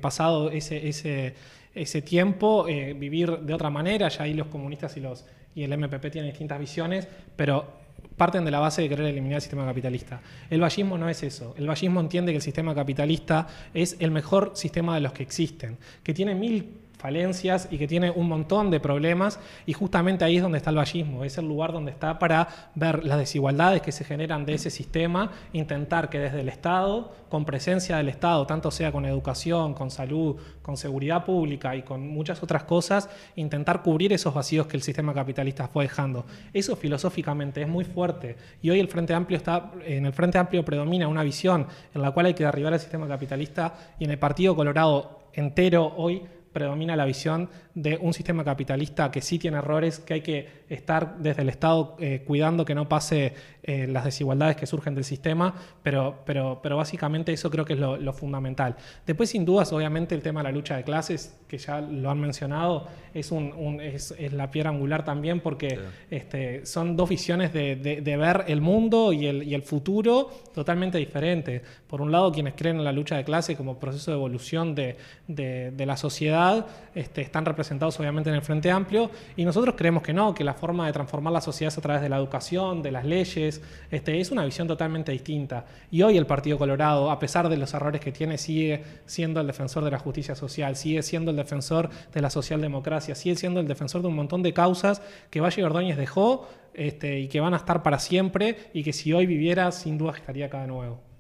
pasado 0.02 0.50
ese, 0.52 0.88
ese 0.88 1.36
ese 1.76 2.02
tiempo, 2.02 2.68
eh, 2.68 2.94
vivir 2.94 3.40
de 3.40 3.54
otra 3.54 3.70
manera, 3.70 4.08
ya 4.10 4.24
ahí 4.24 4.34
los 4.34 4.48
comunistas 4.48 4.96
y, 4.98 5.00
los, 5.00 5.26
y 5.56 5.64
el 5.64 5.78
MPP 5.78 6.12
tienen 6.12 6.32
distintas 6.32 6.60
visiones, 6.60 7.08
pero 7.36 7.82
parten 8.18 8.46
de 8.46 8.52
la 8.52 8.60
base 8.60 8.84
de 8.84 8.90
querer 8.90 9.08
eliminar 9.08 9.36
el 9.36 9.42
sistema 9.42 9.66
capitalista. 9.66 10.22
El 10.50 10.62
vallismo 10.62 10.98
no 10.98 11.10
es 11.10 11.24
eso. 11.24 11.56
El 11.58 11.68
vallismo 11.68 12.00
entiende 12.00 12.32
que 12.32 12.38
el 12.38 12.42
sistema 12.42 12.76
capitalista 12.76 13.48
es 13.74 13.96
el 14.00 14.12
mejor 14.12 14.52
sistema 14.54 14.96
de 14.96 15.02
los 15.02 15.14
que 15.14 15.24
existen, 15.24 15.78
que 16.04 16.14
tiene 16.14 16.36
mil 16.36 16.83
falencias 17.04 17.68
y 17.70 17.78
que 17.78 17.86
tiene 17.86 18.12
un 18.12 18.30
montón 18.30 18.72
de 18.72 18.80
problemas 18.80 19.38
y 19.66 19.74
justamente 19.74 20.24
ahí 20.24 20.38
es 20.38 20.42
donde 20.42 20.58
está 20.58 20.70
el 20.70 20.78
vallismo, 20.78 21.26
es 21.26 21.38
el 21.38 21.46
lugar 21.46 21.74
donde 21.74 21.92
está 21.92 22.18
para 22.18 22.48
ver 22.76 23.04
las 23.04 23.18
desigualdades 23.18 23.82
que 23.82 23.92
se 23.92 24.06
generan 24.06 24.46
de 24.46 24.54
ese 24.54 24.70
sistema, 24.70 25.30
intentar 25.52 26.10
que 26.10 26.18
desde 26.18 26.40
el 26.40 26.48
Estado, 26.48 27.12
con 27.28 27.44
presencia 27.44 27.98
del 27.98 28.08
Estado, 28.08 28.48
tanto 28.48 28.72
sea 28.72 28.94
con 28.94 29.06
educación, 29.06 29.74
con 29.74 29.92
salud, 29.92 30.38
con 30.62 30.78
seguridad 30.78 31.26
pública 31.26 31.76
y 31.76 31.82
con 31.82 32.08
muchas 32.08 32.42
otras 32.42 32.64
cosas, 32.64 33.10
intentar 33.36 33.84
cubrir 33.84 34.14
esos 34.14 34.34
vacíos 34.34 34.68
que 34.68 34.78
el 34.78 34.82
sistema 34.82 35.14
capitalista 35.14 35.68
fue 35.68 35.84
dejando. 35.84 36.26
Eso 36.54 36.78
filosóficamente 36.78 37.62
es 37.62 37.68
muy 37.68 37.84
fuerte 37.84 38.38
y 38.62 38.70
hoy 38.70 38.80
el 38.80 38.88
Frente 38.88 39.14
Amplio 39.14 39.36
está, 39.36 39.72
en 39.86 40.06
el 40.06 40.14
Frente 40.14 40.38
Amplio 40.38 40.64
predomina 40.64 41.10
una 41.10 41.24
visión 41.24 41.68
en 41.94 42.02
la 42.02 42.12
cual 42.12 42.28
hay 42.28 42.34
que 42.34 42.46
derribar 42.46 42.72
el 42.72 42.80
sistema 42.80 43.10
capitalista 43.10 43.74
y 44.00 44.06
en 44.06 44.12
el 44.12 44.20
Partido 44.20 44.56
Colorado 44.56 45.20
entero 45.34 45.94
hoy 45.98 46.22
predomina 46.54 46.96
la 46.96 47.06
visión 47.06 47.50
de 47.76 47.98
un 48.00 48.14
sistema 48.14 48.44
capitalista 48.44 49.10
que 49.10 49.22
sí 49.22 49.40
tiene 49.40 49.58
errores, 49.58 50.00
que 50.00 50.14
hay 50.16 50.22
que 50.22 50.64
estar 50.70 51.18
desde 51.18 51.42
el 51.42 51.50
Estado 51.50 51.96
eh, 52.00 52.24
cuidando 52.26 52.66
que 52.66 52.76
no 52.76 52.88
pase 52.88 53.34
eh, 53.64 53.88
las 53.88 54.04
desigualdades 54.04 54.56
que 54.56 54.68
surgen 54.68 54.94
del 54.94 55.04
sistema, 55.04 55.56
pero, 55.82 56.20
pero, 56.26 56.60
pero 56.62 56.78
básicamente 56.78 57.34
eso 57.34 57.50
creo 57.50 57.66
que 57.66 57.74
es 57.74 57.80
lo, 57.80 58.14
fundamental. 58.14 58.76
Después, 59.08 59.30
sin 59.30 59.44
dudas, 59.44 59.74
obviamente 59.74 60.14
el 60.14 60.22
tema 60.22 60.42
de 60.42 60.44
la 60.44 60.52
lucha 60.52 60.78
de 60.78 60.84
clases, 60.84 61.36
que 61.48 61.58
ya 61.58 61.82
lo 61.82 62.12
han 62.12 62.20
mencionado, 62.20 62.88
es, 63.14 63.32
un, 63.32 63.80
es, 63.82 64.14
la 64.34 64.52
piedra 64.52 64.70
angular 64.70 65.04
también 65.04 65.40
porque 65.40 65.80
este, 66.12 66.66
son 66.66 66.96
dos 66.96 67.10
visiones 67.10 67.54
de, 67.54 67.76
de, 67.76 68.18
ver 68.18 68.46
el 68.48 68.62
mundo 68.62 69.14
y 69.14 69.26
el, 69.28 69.44
y 69.44 69.56
el 69.56 69.64
futuro 69.64 70.30
totalmente 70.54 70.98
diferentes. 70.98 71.62
Por 71.88 72.02
un 72.02 72.12
lado, 72.12 72.32
quienes 72.32 72.54
creen 72.56 72.78
en 72.78 72.84
la 72.84 72.92
lucha 72.92 73.16
de 73.16 73.24
clases 73.24 73.58
como 73.58 73.80
proceso 73.80 74.12
de 74.12 74.18
evolución 74.18 74.76
de, 74.76 74.98
de 75.28 75.86
la 75.86 75.98
sociedad 75.98 76.68
este, 76.96 77.22
están 77.22 77.46
representados 77.64 77.74
presentados 77.74 78.00
obviamente 78.00 78.30
en 78.30 78.36
el 78.36 78.42
Frente 78.42 78.70
Amplio, 78.70 79.10
y 79.38 79.46
nosotros 79.46 79.76
creemos 79.78 80.04
que 80.04 80.14
no, 80.14 80.34
que 80.34 80.44
la 80.44 80.54
forma 80.54 80.86
de 80.86 80.94
transformar 80.94 81.32
la 81.32 81.40
sociedad 81.40 81.72
es 81.72 81.78
a 81.78 81.82
través 81.82 82.02
de 82.02 82.10
la 82.10 82.18
educación, 82.18 82.82
de 82.82 82.92
las 82.92 83.06
leyes, 83.06 83.62
este, 83.90 84.20
es 84.20 84.32
una 84.32 84.44
visión 84.44 84.68
totalmente 84.68 85.12
distinta. 85.14 85.66
Y 85.90 86.02
hoy 86.02 86.18
el 86.18 86.26
Partido 86.26 86.58
Colorado, 86.58 87.10
a 87.10 87.20
pesar 87.20 87.48
de 87.48 87.56
los 87.56 87.74
errores 87.74 88.02
que 88.02 88.12
tiene, 88.12 88.38
sigue 88.38 88.84
siendo 89.06 89.40
el 89.40 89.48
defensor 89.48 89.84
de 89.86 89.92
la 89.92 90.00
justicia 90.00 90.36
social, 90.36 90.76
sigue 90.76 91.02
siendo 91.04 91.32
el 91.32 91.38
defensor 91.38 91.90
de 92.14 92.22
la 92.22 92.30
socialdemocracia, 92.30 93.16
sigue 93.16 93.36
siendo 93.38 93.62
el 93.62 93.68
defensor 93.68 94.02
de 94.02 94.10
un 94.10 94.16
montón 94.16 94.44
de 94.44 94.54
causas 94.54 95.02
que 95.30 95.40
Valle 95.40 95.64
Ordóñez 95.64 95.98
dejó 95.98 96.48
este, 96.74 97.22
y 97.22 97.28
que 97.30 97.40
van 97.40 97.54
a 97.54 97.58
estar 97.58 97.82
para 97.82 97.98
siempre 97.98 98.58
y 98.74 98.84
que 98.84 98.92
si 98.92 99.14
hoy 99.14 99.26
viviera, 99.26 99.72
sin 99.72 99.98
duda 99.98 100.14
estaría 100.18 100.48
acá 100.48 100.62
de 100.62 100.68
nuevo. 100.68 101.13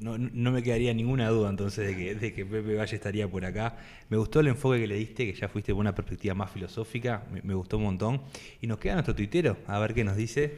No, 0.00 0.52
me 0.52 0.62
quedaría 0.62 0.92
ninguna 0.92 1.28
duda 1.28 1.50
entonces 1.50 1.86
de 1.88 1.96
que, 1.96 2.14
de 2.14 2.32
que, 2.32 2.44
Pepe 2.44 2.74
Valle 2.74 2.94
estaría 2.94 3.28
por 3.28 3.44
acá. 3.44 3.76
Me 4.08 4.16
gustó 4.16 4.40
el 4.40 4.48
enfoque 4.48 4.80
que 4.80 4.86
le 4.86 4.96
diste, 4.96 5.26
que 5.26 5.38
ya 5.38 5.48
fuiste 5.48 5.72
por 5.72 5.80
una 5.80 5.94
perspectiva 5.94 6.34
más 6.34 6.50
filosófica, 6.50 7.24
me, 7.42 7.54
gustó 7.54 7.78
un 7.78 7.84
montón. 7.84 8.22
Y 8.60 8.66
nos 8.66 8.78
queda 8.78 8.94
nuestro 8.94 9.14
tuitero, 9.14 9.56
a 9.66 9.78
ver 9.78 9.94
qué 9.94 10.04
nos 10.04 10.16
dice. 10.16 10.54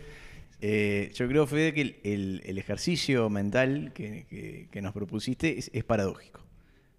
Eh, 0.61 1.13
yo 1.15 1.29
creo, 1.29 1.47
Fede, 1.47 1.73
que 1.73 2.01
el, 2.03 2.59
ejercicio 2.59 3.31
mental 3.31 3.93
que, 3.95 4.69
nos 4.83 4.93
propusiste 4.93 5.59
es, 5.59 5.85
paradójico. 5.85 6.41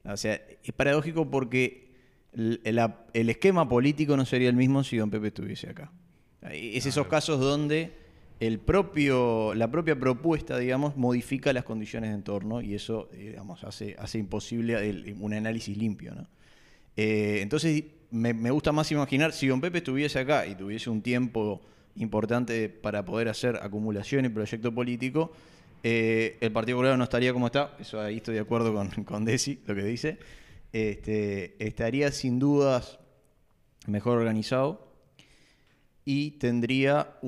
O 0.06 0.16
sea, 0.16 0.42
es 0.64 0.72
paradójico 0.72 1.30
porque 1.30 1.90
el, 2.34 2.62
el, 3.14 3.30
esquema 3.30 3.68
político 3.68 4.16
no 4.16 4.26
sería 4.26 4.50
el 4.50 4.56
mismo 4.56 4.84
si 4.84 4.98
don 4.98 5.10
Pepe 5.10 5.28
estuviese 5.28 5.70
acá. 5.70 5.92
Es 6.50 6.86
esos 6.86 7.08
casos 7.08 7.40
donde 7.40 8.09
el 8.39 8.60
propio, 8.60 9.54
la 9.54 9.69
propia 9.69 9.99
propuesta, 9.99 10.58
digamos, 10.58 10.95
modifica 10.95 11.52
las 11.52 11.63
condiciones 11.63 12.12
de 12.12 12.15
entorno 12.15 12.62
y 12.62 12.73
eso, 12.73 13.10
digamos, 13.12 13.63
hace, 13.63 13.95
hace 13.99 14.17
imposible 14.17 15.15
un 15.19 15.34
análisis 15.34 15.78
limpio, 15.78 16.15
¿no? 16.15 16.28
Eh, 16.95 17.39
entonces, 17.41 17.84
me, 18.12 18.52
gusta 18.52 18.71
más 18.71 18.91
imaginar, 18.91 19.34
si 19.34 19.47
Don 19.47 19.62
Pepe 19.62 19.78
estuviese 19.80 20.19
acá 20.19 20.45
y 20.45 20.56
tuviese 20.56 20.89
un 20.89 21.02
tiempo 21.02 21.62
importante 21.95 22.69
para 22.69 23.06
poder 23.06 23.30
hacer 23.30 23.58
acumulación 23.62 24.25
y 24.25 24.30
proyecto 24.30 24.73
político, 24.73 25.32
eh, 25.84 26.38
el 26.41 26.52
Partido 26.52 26.78
Colorado 26.78 26.97
no 26.97 27.06
estaría 27.06 27.32
como 27.32 27.45
está, 27.45 27.75
eso 27.80 28.02
ahí 28.02 28.17
estoy 28.17 28.36
de 28.36 28.41
acuerdo 28.41 28.73
con, 28.73 28.89
con 29.06 29.25
Desi, 29.25 29.60
lo 29.65 29.75
que 29.75 29.84
dice, 29.84 30.17
este, 30.73 31.56
estaría 31.65 32.12
sin 32.12 32.39
dudas 32.39 32.99
mejor 33.88 34.17
organizado, 34.17 34.88
y 36.12 36.32
tendría, 36.32 37.19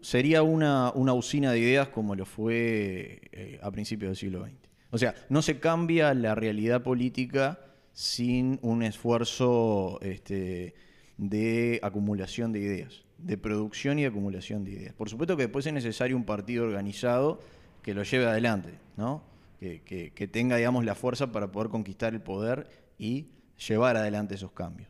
sería 0.00 0.42
una, 0.42 0.92
una, 0.94 1.12
usina 1.12 1.52
de 1.52 1.58
ideas 1.58 1.88
como 1.88 2.14
lo 2.14 2.24
fue 2.24 3.20
eh, 3.32 3.60
a 3.62 3.70
principios 3.70 4.08
del 4.08 4.16
siglo 4.16 4.46
XX. 4.46 4.54
O 4.90 4.96
sea, 4.96 5.14
no 5.28 5.42
se 5.42 5.60
cambia 5.60 6.14
la 6.14 6.34
realidad 6.34 6.82
política 6.82 7.60
sin 7.92 8.58
un 8.62 8.82
esfuerzo 8.82 9.98
este, 10.00 10.72
de 11.18 11.80
acumulación 11.82 12.50
de 12.52 12.60
ideas, 12.60 13.04
de 13.18 13.36
producción 13.36 13.98
y 13.98 14.06
acumulación 14.06 14.64
de 14.64 14.70
ideas. 14.70 14.94
Por 14.94 15.10
supuesto 15.10 15.36
que 15.36 15.42
después 15.42 15.66
es 15.66 15.74
necesario 15.74 16.16
un 16.16 16.24
partido 16.24 16.64
organizado 16.64 17.40
que 17.82 17.92
lo 17.92 18.04
lleve 18.04 18.24
adelante, 18.24 18.70
¿no? 18.96 19.22
que, 19.58 19.82
que 20.14 20.28
tenga 20.28 20.56
digamos, 20.56 20.86
la 20.86 20.94
fuerza 20.94 21.30
para 21.30 21.52
poder 21.52 21.68
conquistar 21.68 22.14
el 22.14 22.22
poder 22.22 22.68
y 22.98 23.26
llevar 23.68 23.98
adelante 23.98 24.36
esos 24.36 24.52
cambios. 24.52 24.89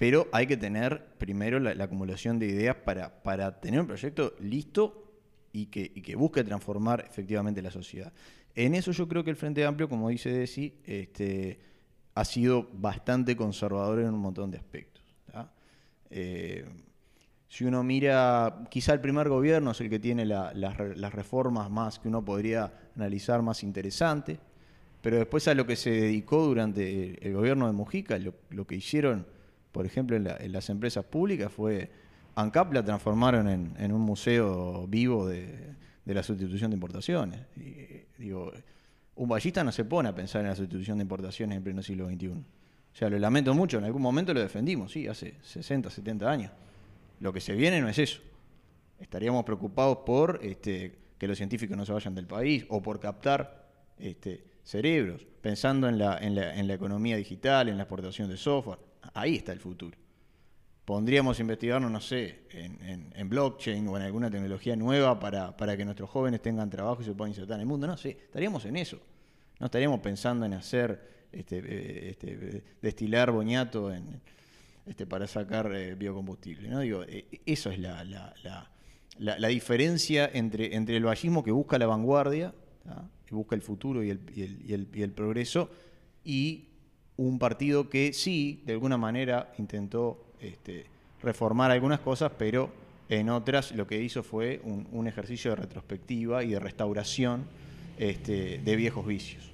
Pero 0.00 0.28
hay 0.32 0.46
que 0.46 0.56
tener 0.56 1.04
primero 1.18 1.60
la, 1.60 1.84
acumulación 1.84 2.38
de 2.38 2.46
ideas 2.46 2.74
para, 2.74 3.22
para, 3.22 3.60
tener 3.60 3.80
un 3.80 3.86
proyecto 3.86 4.32
listo 4.40 5.12
y 5.52 5.66
que, 5.66 5.92
que, 5.92 6.16
busque 6.16 6.42
transformar 6.42 7.04
efectivamente 7.06 7.60
la 7.60 7.70
sociedad. 7.70 8.10
En 8.54 8.74
eso 8.74 8.92
yo 8.92 9.06
creo 9.06 9.22
que 9.22 9.28
el 9.28 9.36
Frente 9.36 9.62
Amplio, 9.66 9.90
como 9.90 10.08
dice 10.08 10.30
Desi, 10.30 10.80
este, 10.86 11.60
ha 12.14 12.24
sido 12.24 12.70
bastante 12.72 13.36
conservador 13.36 14.00
en 14.00 14.14
un 14.14 14.20
montón 14.20 14.50
de 14.50 14.56
aspectos. 14.56 15.04
Eh, 16.08 16.64
si 17.46 17.66
uno 17.66 17.84
mira, 17.84 18.64
quizá 18.70 18.94
el 18.94 19.02
primer 19.02 19.28
gobierno 19.28 19.72
es 19.72 19.82
el 19.82 19.90
que 19.90 19.98
tiene 19.98 20.24
las 20.24 21.12
reformas 21.12 21.70
más 21.70 21.98
que 21.98 22.08
uno 22.08 22.24
podría 22.24 22.72
analizar 22.96 23.42
más 23.42 23.62
interesantes, 23.62 24.38
pero 25.02 25.18
después 25.18 25.46
a 25.46 25.52
lo 25.52 25.66
que 25.66 25.76
se 25.76 25.90
dedicó 25.90 26.46
durante 26.46 27.22
el, 27.22 27.34
gobierno 27.34 27.66
de 27.66 27.74
Mujica, 27.74 28.18
lo, 28.18 28.32
lo 28.48 28.66
que 28.66 28.76
hicieron 28.76 29.26
por 29.72 29.86
ejemplo, 29.86 30.16
en, 30.16 30.52
las 30.52 30.68
empresas 30.68 31.04
públicas 31.04 31.52
fue 31.52 31.90
ANCAP 32.34 32.72
la 32.72 32.84
transformaron 32.84 33.48
en, 33.48 33.92
un 33.92 34.00
museo 34.00 34.86
vivo 34.86 35.26
de, 35.26 35.74
la 36.06 36.22
sustitución 36.22 36.70
de 36.70 36.74
importaciones. 36.74 37.40
digo, 38.18 38.52
un 39.14 39.28
ballista 39.28 39.62
no 39.62 39.70
se 39.70 39.84
pone 39.84 40.08
a 40.08 40.14
pensar 40.14 40.42
en 40.42 40.48
la 40.48 40.56
sustitución 40.56 40.98
de 40.98 41.02
importaciones 41.02 41.56
en 41.56 41.62
pleno 41.62 41.82
siglo 41.82 42.08
XXI. 42.08 42.28
O 42.28 42.96
sea, 42.96 43.08
lo 43.08 43.18
lamento 43.18 43.54
mucho, 43.54 43.78
en 43.78 43.84
algún 43.84 44.02
momento 44.02 44.34
lo 44.34 44.40
defendimos, 44.40 44.92
sí, 44.92 45.06
hace 45.06 45.34
60, 45.42 45.90
70 45.90 46.28
años. 46.28 46.52
Lo 47.20 47.32
que 47.32 47.40
se 47.40 47.54
viene 47.54 47.80
no 47.80 47.88
es 47.88 47.98
eso. 47.98 48.20
Estaríamos 48.98 49.44
preocupados 49.44 49.98
por 49.98 50.40
este, 50.42 50.98
que 51.16 51.28
los 51.28 51.36
científicos 51.36 51.76
no 51.76 51.86
se 51.86 51.92
vayan 51.92 52.14
del 52.14 52.26
país 52.26 52.64
o 52.68 52.82
por 52.82 52.98
captar 52.98 53.68
este, 53.98 54.42
cerebros, 54.64 55.26
pensando 55.40 55.88
en 55.88 55.98
la, 55.98 56.18
en 56.18 56.66
la 56.66 56.74
economía 56.74 57.16
digital, 57.16 57.68
en 57.68 57.76
la 57.76 57.84
exportación 57.84 58.28
de 58.28 58.36
software 58.36 58.89
ahí 59.14 59.36
está 59.36 59.52
el 59.52 59.60
futuro. 59.60 59.96
pondríamos 60.84 61.38
a 61.38 61.42
investigarnos, 61.42 61.90
no 61.90 62.00
sé, 62.00 62.40
en, 62.50 63.28
blockchain 63.28 63.86
o 63.86 63.96
en 63.96 64.02
alguna 64.02 64.28
tecnología 64.30 64.74
nueva 64.74 65.20
para, 65.20 65.56
para 65.56 65.76
que 65.76 65.84
nuestros 65.84 66.10
jóvenes 66.10 66.42
tengan 66.42 66.68
trabajo 66.68 67.00
y 67.02 67.04
se 67.04 67.12
puedan 67.12 67.30
insertar 67.30 67.56
en 67.56 67.60
el 67.60 67.66
mundo. 67.66 67.86
No 67.86 67.96
sé, 67.96 68.10
estaríamos 68.10 68.64
en 68.64 68.76
eso. 68.76 68.98
No 69.60 69.66
estaríamos 69.66 70.00
pensando 70.00 70.46
en 70.46 70.54
hacer, 70.54 71.28
este, 71.30 71.58
eh, 71.58 72.10
este, 72.10 72.64
destilar 72.82 73.30
boñato 73.30 73.92
este, 74.86 75.06
para 75.06 75.26
sacar 75.28 75.70
eh, 75.72 75.94
biocombustible. 75.94 76.68
¿no? 76.68 76.80
Digo, 76.80 77.04
eh, 77.04 77.26
eso 77.46 77.70
es 77.70 77.78
la, 77.78 78.02
la- 78.02 78.34
la- 79.18 79.48
diferencia 79.48 80.28
entre, 80.32 80.74
entre 80.74 80.96
el 80.96 81.04
vallismo 81.04 81.44
que 81.44 81.52
busca 81.52 81.78
la 81.78 81.86
vanguardia, 81.86 82.52
que 83.26 83.34
busca 83.34 83.54
el 83.54 83.62
futuro 83.62 84.02
y 84.02 84.10
el, 84.10 84.20
el- 84.72 84.88
y 84.92 85.02
el 85.02 85.12
progreso, 85.12 85.70
y 86.24 86.69
un 87.20 87.38
partido 87.38 87.90
que 87.90 88.14
sí, 88.14 88.62
de 88.64 88.72
alguna 88.72 88.96
manera, 88.96 89.52
intentó 89.58 90.24
este, 90.40 90.86
reformar 91.22 91.70
algunas 91.70 92.00
cosas, 92.00 92.32
pero 92.38 92.70
en 93.10 93.28
otras 93.28 93.72
lo 93.72 93.86
que 93.86 94.00
hizo 94.00 94.22
fue 94.22 94.60
un, 94.64 95.06
ejercicio 95.06 95.50
de 95.50 95.56
retrospectiva 95.56 96.42
y 96.44 96.50
de 96.52 96.58
restauración 96.58 97.44
este, 97.98 98.58
de 98.64 98.76
viejos 98.76 99.06
vicios. 99.06 99.52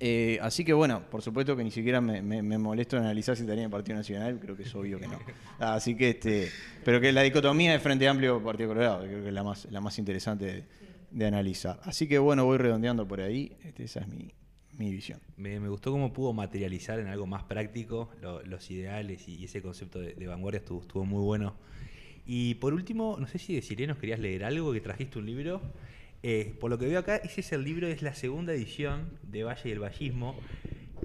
Eh, 0.00 0.38
así 0.42 0.64
que 0.64 0.72
bueno, 0.72 1.02
por 1.08 1.22
supuesto 1.22 1.56
que 1.56 1.62
ni 1.62 1.70
siquiera 1.70 2.00
me, 2.00 2.20
me- 2.20 2.58
molesto 2.58 2.96
en 2.96 3.04
analizar 3.04 3.36
si 3.36 3.42
estaría 3.42 3.62
en 3.62 3.70
Partido 3.70 3.96
Nacional, 3.96 4.40
creo 4.40 4.56
que 4.56 4.64
es 4.64 4.74
obvio 4.74 4.98
que 4.98 5.06
no. 5.06 5.20
Así 5.60 5.94
que 5.94 6.10
este, 6.10 6.50
pero 6.84 7.00
que 7.00 7.12
la 7.12 7.22
dicotomía 7.22 7.70
de 7.70 7.78
Frente 7.78 8.08
Amplio 8.08 8.42
Partido 8.42 8.70
Colorado, 8.70 9.04
creo 9.04 9.22
que 9.22 9.28
es 9.28 9.34
la 9.34 9.44
más, 9.44 9.68
la 9.70 9.80
más 9.80 9.96
interesante 10.00 10.44
de, 10.46 10.64
de 11.12 11.26
analizar. 11.26 11.78
Así 11.84 12.08
que 12.08 12.18
bueno, 12.18 12.44
voy 12.44 12.58
redondeando 12.58 13.06
por 13.06 13.20
ahí, 13.20 13.52
este, 13.62 13.84
esa 13.84 14.00
es 14.00 14.08
mi, 14.08 14.34
mi 14.78 14.90
visión. 14.90 15.20
Me, 15.36 15.60
me 15.60 15.68
gustó 15.68 15.90
cómo 15.92 16.12
pudo 16.12 16.32
materializar 16.32 16.98
en 16.98 17.06
algo 17.08 17.26
más 17.26 17.44
práctico 17.44 18.10
lo- 18.20 18.42
los 18.42 18.70
ideales 18.70 19.28
y, 19.28 19.36
y 19.36 19.44
ese 19.44 19.62
concepto 19.62 20.00
de, 20.00 20.14
de 20.14 20.26
vanguardia 20.26 20.58
estuvo, 20.58 20.80
estuvo 20.80 21.04
muy 21.04 21.22
bueno. 21.22 21.54
Y 22.26 22.54
por 22.54 22.72
último, 22.74 23.16
no 23.20 23.26
sé 23.26 23.38
si 23.38 23.54
de 23.54 23.62
Sirenos 23.62 23.98
querías 23.98 24.18
leer 24.18 24.44
algo, 24.44 24.72
que 24.72 24.80
trajiste 24.80 25.18
un 25.18 25.26
libro. 25.26 25.60
Eh, 26.22 26.56
por 26.58 26.70
lo 26.70 26.78
que 26.78 26.86
veo 26.86 26.98
acá, 26.98 27.16
ese 27.16 27.42
es 27.42 27.52
el 27.52 27.62
libro, 27.64 27.86
es 27.86 28.00
la 28.00 28.14
segunda 28.14 28.54
edición 28.54 29.10
de 29.22 29.44
Valle 29.44 29.68
y 29.68 29.72
el 29.72 29.78
Vallismo. 29.80 30.34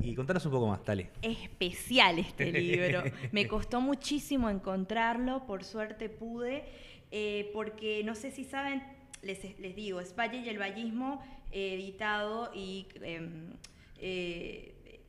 Y 0.02 0.16
contanos 0.16 0.46
un 0.46 0.52
poco 0.54 0.68
más, 0.68 0.84
dale. 0.86 1.10
especial 1.22 2.20
este 2.20 2.52
libro. 2.62 3.04
Me 3.34 3.48
costó 3.48 3.82
muchísimo 3.82 4.50
encontrarlo, 4.50 5.46
por 5.46 5.66
suerte 5.66 6.08
pude, 6.08 6.64
eh, 7.12 7.50
porque 7.54 8.02
no 8.06 8.16
sé 8.16 8.32
si 8.32 8.46
saben, 8.46 8.82
les, 9.22 9.60
les 9.60 9.76
digo, 9.76 10.00
es 10.00 10.16
Valle 10.18 10.38
y 10.40 10.48
el 10.48 10.58
Vallismo, 10.58 11.22
editado 11.52 12.52
y 12.54 12.88
em, 13.02 13.54
eh, 13.98 15.02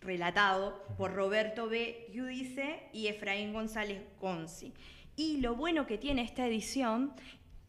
relatado 0.00 0.82
por 0.96 1.14
Roberto 1.14 1.68
B. 1.68 2.08
Giudice 2.12 2.82
y 2.92 3.08
Efraín 3.08 3.52
González 3.52 4.02
Gonzi. 4.20 4.72
Y 5.16 5.38
lo 5.38 5.54
bueno 5.54 5.86
que 5.86 5.98
tiene 5.98 6.22
esta 6.22 6.46
edición 6.46 7.12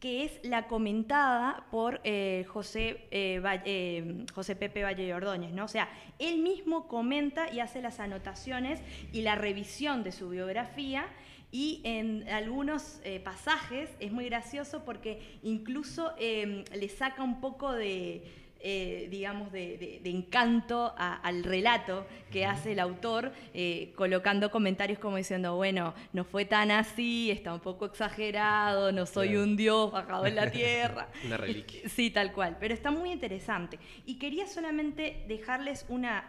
que 0.02 0.24
es 0.24 0.40
la 0.42 0.66
comentada 0.66 1.64
por 1.70 2.00
eh, 2.02 2.44
José, 2.48 3.06
eh, 3.12 3.40
eh, 3.64 4.24
José 4.34 4.56
Pepe 4.56 4.82
Valle 4.82 5.14
Ordóñez, 5.14 5.52
¿no? 5.52 5.66
O 5.66 5.68
sea, 5.68 5.88
él 6.18 6.38
mismo 6.38 6.88
comenta 6.88 7.52
y 7.52 7.60
hace 7.60 7.80
las 7.80 8.00
anotaciones 8.00 8.80
y 9.12 9.20
la 9.20 9.36
revisión 9.36 10.02
de 10.02 10.10
su 10.10 10.30
biografía 10.30 11.06
y 11.52 11.80
en 11.84 12.26
algunos 12.30 13.00
eh, 13.04 13.20
pasajes 13.20 13.90
es 14.00 14.10
muy 14.10 14.24
gracioso 14.24 14.84
porque 14.84 15.20
incluso 15.42 16.12
eh, 16.18 16.64
le 16.74 16.88
saca 16.88 17.22
un 17.22 17.40
poco 17.42 17.72
de, 17.72 18.22
eh, 18.64 19.08
digamos, 19.10 19.52
de, 19.52 19.76
de- 19.76 20.00
de 20.02 20.10
encanto 20.10 20.94
a- 20.96 21.16
al 21.16 21.44
relato 21.44 22.06
que 22.30 22.46
hace 22.46 22.72
el 22.72 22.78
autor, 22.80 23.32
eh, 23.52 23.92
colocando 23.96 24.50
comentarios 24.50 24.98
como 24.98 25.16
diciendo, 25.18 25.56
bueno, 25.56 25.92
no 26.14 26.24
fue 26.24 26.44
tan 26.46 26.70
así, 26.70 27.30
está 27.30 27.52
un 27.52 27.60
poco 27.60 27.84
exagerado, 27.86 28.90
no 28.92 29.04
soy 29.04 29.28
Claro. 29.28 29.42
un 29.42 29.56
dios 29.56 29.92
bajado 29.92 30.24
en 30.26 30.36
la 30.36 30.50
tierra. 30.52 31.08
Una 31.26 31.36
reliquia. 31.36 31.80
Sí, 31.90 32.10
tal 32.10 32.32
cual, 32.32 32.56
pero 32.58 32.72
está 32.72 32.90
muy 32.90 33.10
interesante. 33.12 33.78
Y 34.06 34.14
quería 34.18 34.46
solamente 34.46 35.24
dejarles 35.28 35.84
una, 35.90 36.24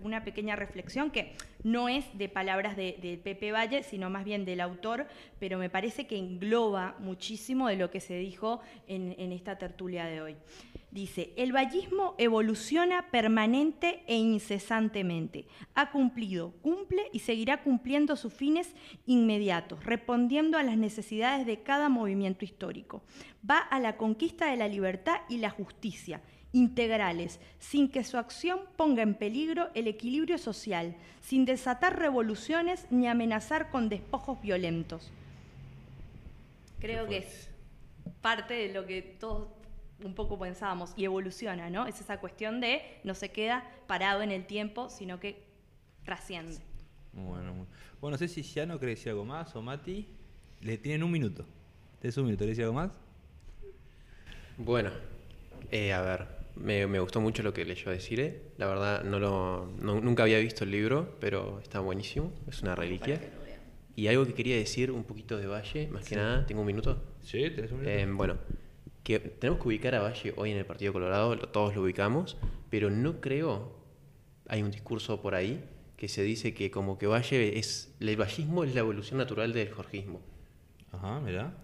una 0.00 0.22
pequeña 0.24 0.56
reflexión 0.56 1.10
que 1.10 1.34
no 1.66 1.88
es 1.88 2.04
de 2.16 2.28
palabras 2.28 2.76
de, 2.76 3.20
Pepe 3.24 3.50
Valle, 3.50 3.82
sino 3.82 4.08
más 4.08 4.24
bien 4.24 4.44
del 4.44 4.60
autor, 4.60 5.08
pero 5.40 5.58
me 5.58 5.68
parece 5.68 6.06
que 6.06 6.16
engloba 6.16 6.94
muchísimo 7.00 7.66
de 7.66 7.74
lo 7.74 7.90
que 7.90 7.98
se 7.98 8.16
dijo 8.16 8.60
en, 8.86 9.16
en 9.18 9.32
esta 9.32 9.58
tertulia 9.58 10.04
de 10.04 10.22
hoy. 10.22 10.36
Dice, 10.92 11.32
el 11.36 11.52
vallismo 11.52 12.14
evoluciona 12.18 13.10
permanente 13.10 14.04
e 14.06 14.16
incesantemente. 14.16 15.46
Ha 15.74 15.90
cumplido, 15.90 16.52
cumple 16.62 17.02
y 17.12 17.18
seguirá 17.18 17.64
cumpliendo 17.64 18.14
sus 18.14 18.32
fines 18.32 18.72
inmediatos, 19.04 19.84
respondiendo 19.84 20.58
a 20.58 20.62
las 20.62 20.78
necesidades 20.78 21.46
de 21.46 21.62
cada 21.62 21.88
movimiento 21.88 22.44
histórico. 22.44 23.02
Va 23.48 23.58
a 23.58 23.80
la 23.80 23.96
conquista 23.96 24.50
de 24.50 24.56
la 24.56 24.68
libertad 24.68 25.20
y 25.28 25.38
la 25.38 25.50
justicia, 25.50 26.20
integrales, 26.52 27.40
sin 27.58 27.90
que 27.90 28.04
su 28.04 28.16
acción 28.16 28.60
ponga 28.76 29.02
en 29.02 29.14
peligro 29.14 29.68
el 29.74 29.86
equilibrio 29.88 30.38
social, 30.38 30.96
sin 31.20 31.44
desatar 31.44 31.98
revoluciones 31.98 32.86
ni 32.90 33.06
amenazar 33.06 33.70
con 33.70 33.88
despojos 33.88 34.40
violentos. 34.40 35.12
Creo 36.80 37.06
que 37.06 37.18
es 37.18 37.50
parte 38.20 38.54
de 38.54 38.72
lo 38.72 38.86
que 38.86 39.02
todos 39.02 39.48
un 40.04 40.14
poco 40.14 40.38
pensábamos 40.38 40.92
y 40.96 41.04
evoluciona, 41.04 41.70
¿no? 41.70 41.86
Es 41.86 42.00
esa 42.00 42.20
cuestión 42.20 42.60
de 42.60 42.82
no 43.04 43.14
se 43.14 43.30
queda 43.30 43.64
parado 43.86 44.22
en 44.22 44.30
el 44.30 44.46
tiempo, 44.46 44.90
sino 44.90 45.20
que 45.20 45.42
trasciende. 46.04 46.58
Bueno, 47.12 47.66
bueno, 48.00 48.14
no 48.14 48.18
sé 48.18 48.28
si 48.28 48.42
ya 48.42 48.66
no 48.66 48.78
querés 48.78 48.98
decir 48.98 49.10
algo 49.10 49.24
más 49.24 49.56
o 49.56 49.62
Mati. 49.62 50.06
Le 50.60 50.78
tienen 50.78 51.02
un 51.02 51.10
minuto. 51.10 51.46
¿Tenés 52.00 52.16
un 52.18 52.26
minuto? 52.26 52.40
¿Querés 52.40 52.56
decir 52.56 52.64
algo 52.64 52.74
más? 52.74 52.90
Bueno, 54.58 54.90
eh, 55.70 55.92
a 55.92 56.00
ver, 56.02 56.26
me, 56.56 56.86
me 56.86 56.98
gustó 57.00 57.20
mucho 57.20 57.42
lo 57.42 57.52
que 57.52 57.64
leyó 57.64 57.90
decir. 57.90 58.42
La 58.56 58.66
verdad, 58.66 59.04
no 59.04 59.18
lo, 59.18 59.70
no- 59.80 60.00
nunca 60.00 60.22
había 60.22 60.38
visto 60.38 60.64
el 60.64 60.70
libro, 60.70 61.16
pero 61.20 61.60
está 61.60 61.80
buenísimo. 61.80 62.32
Es 62.48 62.62
una 62.62 62.74
reliquia. 62.74 63.20
Y 63.94 64.08
algo 64.08 64.26
que 64.26 64.34
quería 64.34 64.56
decir 64.56 64.90
un 64.90 65.04
poquito 65.04 65.38
de 65.38 65.46
Valle, 65.46 65.88
más 65.88 66.04
que 66.06 66.16
nada, 66.16 66.46
¿tengo 66.46 66.60
un 66.60 66.66
minuto? 66.66 67.02
Sí, 67.22 67.50
tenés 67.50 67.72
un 67.72 67.86
Eh, 67.86 68.06
bueno, 68.10 68.36
que 69.02 69.18
tenemos 69.18 69.60
que 69.62 69.68
ubicar 69.68 69.94
a 69.94 70.00
Valle 70.02 70.34
hoy 70.36 70.50
en 70.50 70.58
el 70.58 70.66
Partido 70.66 70.92
Colorado, 70.92 71.34
lo- 71.34 71.48
todos 71.48 71.74
lo 71.74 71.82
ubicamos, 71.82 72.36
pero 72.70 72.90
no 72.90 73.20
creo, 73.22 73.72
hay 74.48 74.62
un 74.62 74.70
discurso 74.70 75.22
por 75.22 75.34
ahí 75.34 75.64
que 75.96 76.08
se 76.08 76.22
dice 76.22 76.52
que 76.52 76.70
como 76.70 76.98
que 76.98 77.06
Valle 77.06 77.58
es, 77.58 77.94
el 78.00 78.16
vallismo 78.18 78.64
es 78.64 78.74
la 78.74 78.80
evolución 78.80 79.16
natural 79.18 79.54
del 79.54 79.70
jorgismo. 79.72 80.20
Ajá, 80.92 81.20
mirá. 81.20 81.54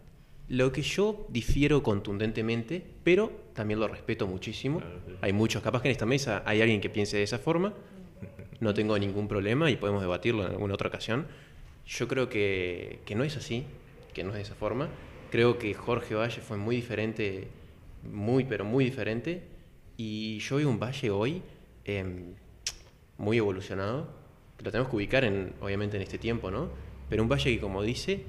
Lo 0.49 0.73
que 0.73 0.83
yo 0.83 1.27
difiero 1.31 1.83
contundentemente, 1.83 2.83
pero 3.05 3.33
también 3.55 3.81
lo 3.81 3.89
respeto 3.89 4.27
muchísimo. 4.27 4.81
Claro, 4.81 5.01
sí. 5.07 5.13
Hay 5.21 5.33
muchos, 5.33 5.63
capaz 5.63 5.83
que 5.83 5.89
en 5.89 5.93
esta 5.93 6.07
mesa 6.07 6.43
hay 6.45 6.61
alguien 6.61 6.81
que 6.81 6.91
piense 6.91 7.17
de 7.17 7.23
esa 7.23 7.39
forma. 7.39 7.73
No 8.61 8.75
tengo 8.75 8.99
ningún 8.99 9.29
problema 9.29 9.71
y 9.71 9.77
podemos 9.77 10.03
debatirlo 10.03 10.45
en 10.45 10.53
alguna 10.53 10.75
otra 10.75 10.89
ocasión. 10.89 11.27
Yo 11.87 12.07
creo 12.07 12.29
que, 12.29 13.01
que 13.05 13.15
no 13.15 13.25
es 13.25 13.37
así, 13.37 13.65
que 14.13 14.23
no 14.25 14.31
es 14.31 14.37
de 14.37 14.43
esa 14.43 14.55
forma. 14.55 14.89
Creo 15.31 15.59
que 15.59 15.75
Jorge 15.75 16.15
Valle 16.15 16.41
fue 16.41 16.59
muy 16.59 16.77
diferente, 16.77 17.49
muy, 18.05 18.45
pero 18.45 18.65
muy 18.65 18.85
diferente. 18.85 19.43
Y 19.97 20.39
yo 20.41 20.57
veo 20.57 20.69
un 20.69 20.79
Valle 20.79 21.11
hoy 21.11 21.43
em, 21.85 22.35
muy 23.19 23.39
evolucionado, 23.39 24.09
lo 24.63 24.71
tenemos 24.71 24.91
que 24.91 24.97
ubicar, 24.97 25.25
en, 25.25 25.55
obviamente, 25.61 25.97
en 25.97 26.03
este 26.03 26.19
tiempo, 26.19 26.51
¿no? 26.51 26.69
Pero 27.09 27.23
un 27.23 27.29
Valle 27.29 27.51
que, 27.51 27.61
como 27.61 27.83
dice, 27.83 28.25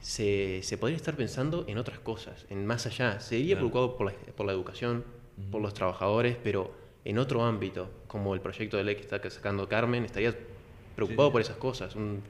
se, 0.00 0.60
se 0.62 0.78
podría 0.78 0.96
estar 0.96 1.16
pensando 1.16 1.64
en 1.68 1.78
otras 1.78 1.98
cosas, 1.98 2.46
en 2.50 2.64
más 2.66 2.86
allá. 2.86 3.20
Sería 3.20 3.56
Claro. 3.56 3.70
preocupado 3.70 3.96
por 3.96 4.06
la, 4.06 4.12
por 4.36 4.46
la 4.46 4.52
educación, 4.52 5.04
por 5.50 5.60
los 5.62 5.74
trabajadores, 5.74 6.36
pero 6.42 6.72
en 7.04 7.18
otro 7.18 7.44
ámbito, 7.44 7.90
como 8.06 8.34
el 8.34 8.40
proyecto 8.40 8.76
de 8.76 8.84
ley 8.84 8.94
que 8.96 9.02
está 9.02 9.20
sacando 9.30 9.68
Carmen, 9.68 10.04
estaría 10.04 10.36
preocupado 10.94 11.28
Sí. 11.28 11.32
por 11.32 11.40
esas 11.40 11.56
cosas. 11.56 11.94
Un, 11.96 12.22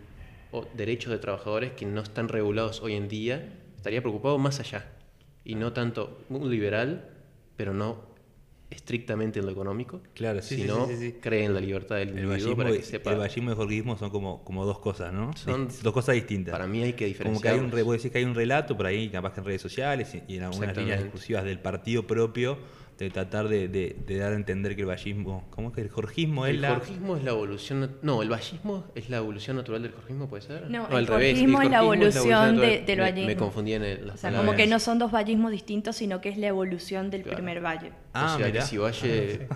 o 0.50 0.64
derechos 0.74 1.11
de 1.12 1.18
trabajadores 1.18 1.72
que 1.72 1.85
no 1.85 2.00
están 2.00 2.28
regulados 2.28 2.81
hoy 2.83 2.94
en 2.94 3.09
día, 3.09 3.52
estaría 3.76 4.00
preocupado 4.00 4.38
más 4.38 4.61
allá. 4.61 4.87
Y 5.44 5.54
no 5.54 5.72
tanto 5.72 6.24
un 6.31 6.50
liberal, 6.50 7.11
pero 7.57 7.72
no 7.74 8.07
estrictamente 8.70 9.38
en 9.40 9.46
lo 9.46 9.52
económico, 9.52 10.00
Claro, 10.14 10.42
sí, 10.42 10.57
sí, 10.57 10.62
sino 10.62 10.87
sí, 10.87 10.96
sí, 10.96 11.07
sí. 11.11 11.16
cree 11.20 11.44
en 11.44 11.54
la 11.54 11.61
libertad 11.61 11.96
del 11.96 12.11
El 12.11 12.24
individuo 12.24 12.57
para 12.57 12.70
y, 12.70 12.76
que 12.78 12.83
sepa. 12.83 13.12
el 13.12 13.18
vallismo 13.18 13.50
y 13.50 13.52
el 13.52 13.57
jorgismo 13.57 13.96
son 13.96 14.11
como, 14.11 14.44
como 14.44 14.64
dos 14.66 14.78
cosas, 14.78 15.12
¿no? 15.12 15.35
Son- 15.37 15.68
dos 15.83 15.92
cosas 15.92 16.14
distintas. 16.14 16.52
Para 16.52 16.66
mí 16.66 16.83
hay 16.83 16.92
que 16.92 17.14
Como 17.16 17.40
que 17.40 17.48
hay 17.48 17.54
un, 17.59 17.66
diferenciar. 17.66 17.74
re- 17.74 17.83
vos 17.83 17.96
decís 17.96 18.11
que 18.12 18.18
hay 18.18 18.24
un 18.24 18.35
relato 18.35 18.76
por 18.76 18.87
ahí, 18.87 19.09
capaz 19.09 19.33
que 19.35 19.40
en 19.40 19.46
redes 19.46 19.62
sociales 19.62 20.14
y, 20.14 20.33
y 20.33 20.37
en 20.37 20.44
algunas 20.44 20.76
líneas 20.76 21.02
discursivas 21.02 21.44
del 21.44 21.61
partido 21.61 22.07
propio, 22.07 22.59
de 22.98 23.11
tratar 23.11 23.46
de, 23.46 23.68
de- 23.68 23.94
de 24.09 24.16
dar 24.16 24.33
a 24.33 24.35
entender 24.35 24.74
que 24.74 24.81
el 24.83 24.88
vallismo, 24.88 25.46
¿cómo 25.50 25.68
es 25.68 25.74
que 25.76 25.83
el 25.83 25.88
jorgismo 25.88 26.46
es 26.46 26.54
El 26.57 26.62
la... 26.62 26.74
jorgismo 26.74 27.16
es 27.16 27.22
la 27.22 27.31
evolución. 27.31 27.96
No, 28.02 28.22
el 28.22 28.28
vallismo 28.28 28.87
es 28.96 29.09
la 29.09 29.18
evolución 29.18 29.57
natural 29.57 29.83
del 29.83 29.92
jorgismo, 29.92 30.28
¿puede 30.28 30.42
ser? 30.42 30.68
No, 30.68 30.88
el 30.88 31.07
revés. 31.07 31.31
jorgismo 31.35 31.62
es 31.62 31.70
la 31.70 31.78
evolución 31.78 32.57
de- 32.57 32.81
del 32.85 32.98
vallismo. 33.00 33.28
Me 33.28 33.37
confundí 33.37 33.74
en 33.74 33.85
el, 33.85 34.04
las 34.09 34.16
O 34.16 34.18
sea, 34.18 34.31
palabras. 34.31 34.46
como 34.50 34.57
que 34.57 34.66
no 34.66 34.81
son 34.81 34.98
dos 34.98 35.12
vallismos 35.12 35.52
distintos, 35.52 35.94
sino 35.94 36.20
que 36.20 36.28
es 36.31 36.38
la 36.38 36.48
evolución 36.48 37.09
del 37.09 37.22
Claro. 37.22 37.37
primer 37.37 37.64
valle. 37.64 37.92
Ah, 38.20 38.35
o 38.35 38.38
sea, 38.38 38.46
mirá. 38.46 38.61
que 38.61 38.66
si 38.66 38.76
Valle. 38.78 39.48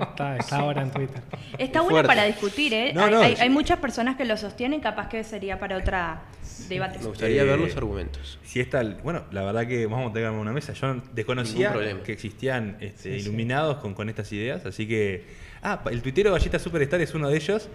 Está, 0.00 0.36
está 0.36 0.56
ahora 0.58 0.82
en 0.82 0.90
Twitter. 0.90 1.22
Está 1.58 1.78
Es 1.80 1.84
bueno 1.84 1.88
fuerte. 1.90 2.08
para 2.08 2.24
discutir, 2.24 2.74
¿eh? 2.74 2.92
No, 2.94 3.04
hay, 3.04 3.10
no, 3.10 3.20
hay- 3.20 3.32
es- 3.34 3.40
hay 3.40 3.50
muchas 3.50 3.78
personas 3.78 4.16
que 4.16 4.24
lo 4.24 4.36
sostienen, 4.36 4.80
capaz 4.80 5.08
que 5.08 5.22
sería 5.24 5.58
para 5.58 5.76
otra 5.76 6.22
debate. 6.68 6.98
Me 6.98 7.06
gustaría 7.06 7.42
Eh, 7.42 7.44
ver 7.44 7.58
los 7.58 7.76
argumentos. 7.76 8.38
Si 8.44 8.60
está, 8.60 8.82
bueno, 9.02 9.24
la 9.32 9.42
verdad 9.42 9.66
que 9.66 9.86
vamos 9.86 10.10
a 10.10 10.14
tener 10.14 10.30
una 10.30 10.52
mesa. 10.52 10.72
Yo 10.72 10.96
desconocía 11.12 11.72
que 12.04 12.12
existían 12.12 12.76
este, 12.80 13.14
Sí, 13.14 13.20
sí. 13.20 13.26
iluminados 13.28 13.78
con, 13.78 13.94
con 13.94 14.08
estas 14.08 14.32
ideas, 14.32 14.64
así 14.66 14.86
que... 14.86 15.45
Ah, 15.62 15.82
el 15.90 16.02
tuitero 16.02 16.32
Galleta 16.32 16.58
Superstar 16.58 17.00
es 17.00 17.14
uno 17.14 17.28
de 17.28 17.36
ellos. 17.36 17.68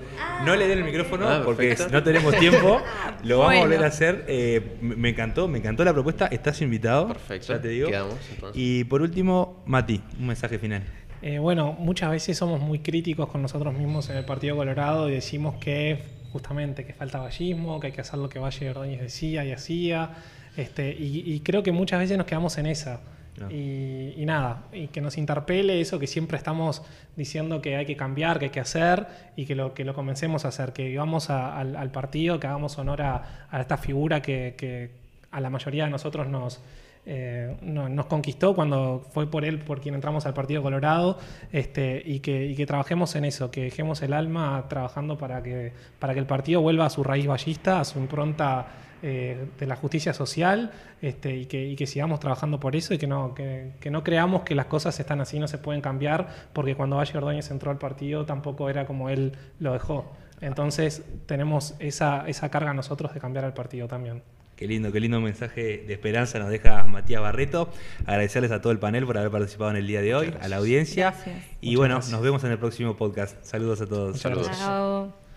no 0.46 0.56
le 0.56 0.68
den 0.68 0.80
el 0.80 0.84
micrófono 0.86 1.28
Ah, 1.28 1.42
porque 1.44 1.76
no 1.92 2.04
tenemos 2.04 2.36
tiempo. 2.38 2.82
Lo 3.24 3.40
vamos 3.40 3.56
a 3.56 3.60
volver 3.62 3.84
a 3.84 3.88
hacer. 3.88 4.26
Eh, 4.28 4.78
me 4.82 5.10
encantó, 5.10 5.48
me 5.48 5.58
encantó 5.58 5.84
la 5.84 5.94
propuesta. 5.94 6.28
Estás 6.28 6.62
invitado. 6.62 7.08
Perfecto. 7.08 7.54
Ya 7.54 7.62
te 7.62 7.68
digo. 7.70 7.90
Quedamos. 7.90 8.16
Y 8.54 8.84
por 8.86 9.02
último, 9.02 9.62
Mati, 9.66 10.02
un 10.20 10.28
mensaje 10.28 10.58
final. 10.60 10.84
Eh, 11.22 11.38
bueno, 11.40 11.74
muchas 11.74 12.10
veces 12.12 12.38
somos 12.38 12.60
muy 12.62 12.80
críticos 12.80 13.30
con 13.30 13.42
nosotros 13.42 13.74
mismos 13.74 14.10
en 14.10 14.18
el 14.18 14.26
Partido 14.26 14.56
Colorado 14.56 15.10
y 15.10 15.14
decimos 15.14 15.56
que 15.60 16.00
justamente 16.32 16.86
que 16.86 16.94
falta 16.94 17.20
vallismo, 17.20 17.80
que 17.80 17.88
hay 17.88 17.94
que 17.94 18.02
hacer 18.02 18.18
lo 18.20 18.30
que 18.30 18.40
Valle 18.40 18.70
Ordóñez 18.70 19.02
decía 19.02 19.44
y 19.46 19.52
hacía. 19.52 20.12
Este, 20.58 20.92
y, 20.98 21.24
y 21.34 21.40
creo 21.42 21.62
que 21.62 21.72
muchas 21.72 22.00
veces 22.00 22.18
nos 22.18 22.26
quedamos 22.26 22.58
en 22.58 22.66
esa. 22.68 23.02
No. 23.40 23.50
Y, 23.50 24.24
nada, 24.26 24.64
y 24.74 24.88
que 24.88 25.00
nos 25.02 25.18
interpele 25.18 25.80
eso 25.82 25.98
que 26.00 26.06
siempre 26.08 26.38
estamos 26.38 26.84
diciendo 27.16 27.62
que 27.62 27.78
hay 27.78 27.86
que 27.86 27.96
cambiar, 27.96 28.40
que 28.40 28.46
hay 28.46 28.52
que 28.52 28.60
hacer 28.60 29.08
y 29.36 29.46
que 29.46 29.56
lo, 29.56 29.74
que 29.74 29.86
lo 29.86 29.94
comencemos 29.94 30.44
a 30.46 30.50
hacer, 30.50 30.74
que 30.74 30.96
vamos 30.98 31.30
al, 31.30 31.92
partido, 31.92 32.40
que 32.40 32.48
hagamos 32.48 32.78
honor 32.78 33.02
a, 33.02 33.48
a 33.50 33.62
esta 33.62 33.78
figura 33.78 34.22
que, 34.22 34.56
que 34.58 34.92
a 35.32 35.40
la 35.40 35.50
mayoría 35.50 35.86
de 35.86 35.90
nosotros 35.92 36.28
nos, 36.28 36.62
eh, 37.06 37.56
no- 37.62 37.90
nos 37.90 38.06
conquistó 38.08 38.54
cuando 38.54 39.08
fue 39.12 39.32
por 39.32 39.46
él 39.46 39.60
por 39.60 39.80
quien 39.82 39.96
entramos 39.96 40.26
al 40.26 40.34
Partido 40.34 40.62
Colorado 40.62 41.18
este, 41.52 42.02
y, 42.06 42.20
que, 42.20 42.46
y 42.46 42.56
que 42.56 42.66
trabajemos 42.66 43.16
en 43.16 43.26
eso, 43.26 43.50
que 43.50 43.64
dejemos 43.64 44.02
el 44.02 44.14
alma 44.14 44.66
trabajando 44.70 45.18
para 45.18 45.42
que, 45.42 45.72
para 46.00 46.14
que 46.14 46.20
el 46.20 46.26
partido 46.28 46.62
vuelva 46.62 46.86
a 46.86 46.90
su 46.90 47.04
raíz 47.04 47.26
ballista, 47.28 47.80
a 47.80 47.86
su 47.86 47.98
impronta 47.98 48.68
eh, 49.02 49.46
de 49.60 49.66
la 49.66 49.76
justicia 49.76 50.14
social 50.14 50.72
este, 51.02 51.36
y, 51.36 51.46
que, 51.46 51.66
y 51.68 51.76
que 51.76 51.88
sigamos 51.88 52.20
trabajando 52.20 52.60
por 52.60 52.76
eso 52.76 52.94
y 52.94 52.98
que 52.98 53.08
no, 53.08 53.34
que, 53.34 53.72
que 53.80 53.90
no 53.92 54.04
creamos 54.04 54.44
que 54.44 54.56
las 54.56 54.68
cosas 54.68 55.00
están 55.00 55.22
así, 55.22 55.40
no 55.40 55.48
se 55.48 55.58
pueden 55.58 55.82
cambiar, 55.82 56.28
porque 56.54 56.76
cuando 56.76 56.98
Valle 56.98 57.18
Ordóñez 57.18 57.50
entró 57.52 57.72
al 57.72 57.78
partido 57.78 58.26
tampoco 58.26 58.70
era 58.70 58.86
como 58.86 59.10
él 59.10 59.34
lo 59.60 59.74
dejó. 59.74 60.12
Entonces 60.42 61.04
tenemos 61.28 61.76
esa, 61.80 62.28
esa 62.28 62.50
carga 62.50 62.74
nosotros 62.74 63.14
de 63.14 63.20
cambiar 63.20 63.46
al 63.46 63.54
partido 63.54 63.88
también. 63.88 64.24
Qué 64.56 64.68
lindo, 64.68 64.92
qué 64.92 65.00
lindo 65.00 65.20
mensaje 65.20 65.84
de 65.88 65.94
esperanza 65.94 66.38
nos 66.38 66.50
deja 66.50 66.84
Matías 66.84 67.20
Barreto. 67.22 67.70
Agradecerles 68.06 68.52
a 68.52 68.62
todo 68.62 68.72
el 68.72 68.78
panel 68.78 69.06
por 69.08 69.18
haber 69.18 69.32
participado 69.32 69.72
en 69.72 69.78
el 69.78 69.88
día 69.88 70.02
de 70.02 70.14
hoy, 70.14 70.36
a 70.40 70.48
la 70.48 70.58
audiencia. 70.58 71.12
Gracias. 71.12 71.36
Y 71.62 71.68
Muchas 71.68 71.78
bueno, 71.80 71.96
gracias. 71.96 72.12
nos 72.14 72.22
vemos 72.22 72.44
en 72.44 72.52
el 72.52 72.60
próximo 72.60 72.96
podcast. 72.96 73.44
Saludos 73.44 73.82
a 73.82 73.88
todos. 73.88 74.08
Muchas 74.10 74.22
Saludos. 74.22 74.46
gracias. 74.48 74.68
Chao. 74.68 75.31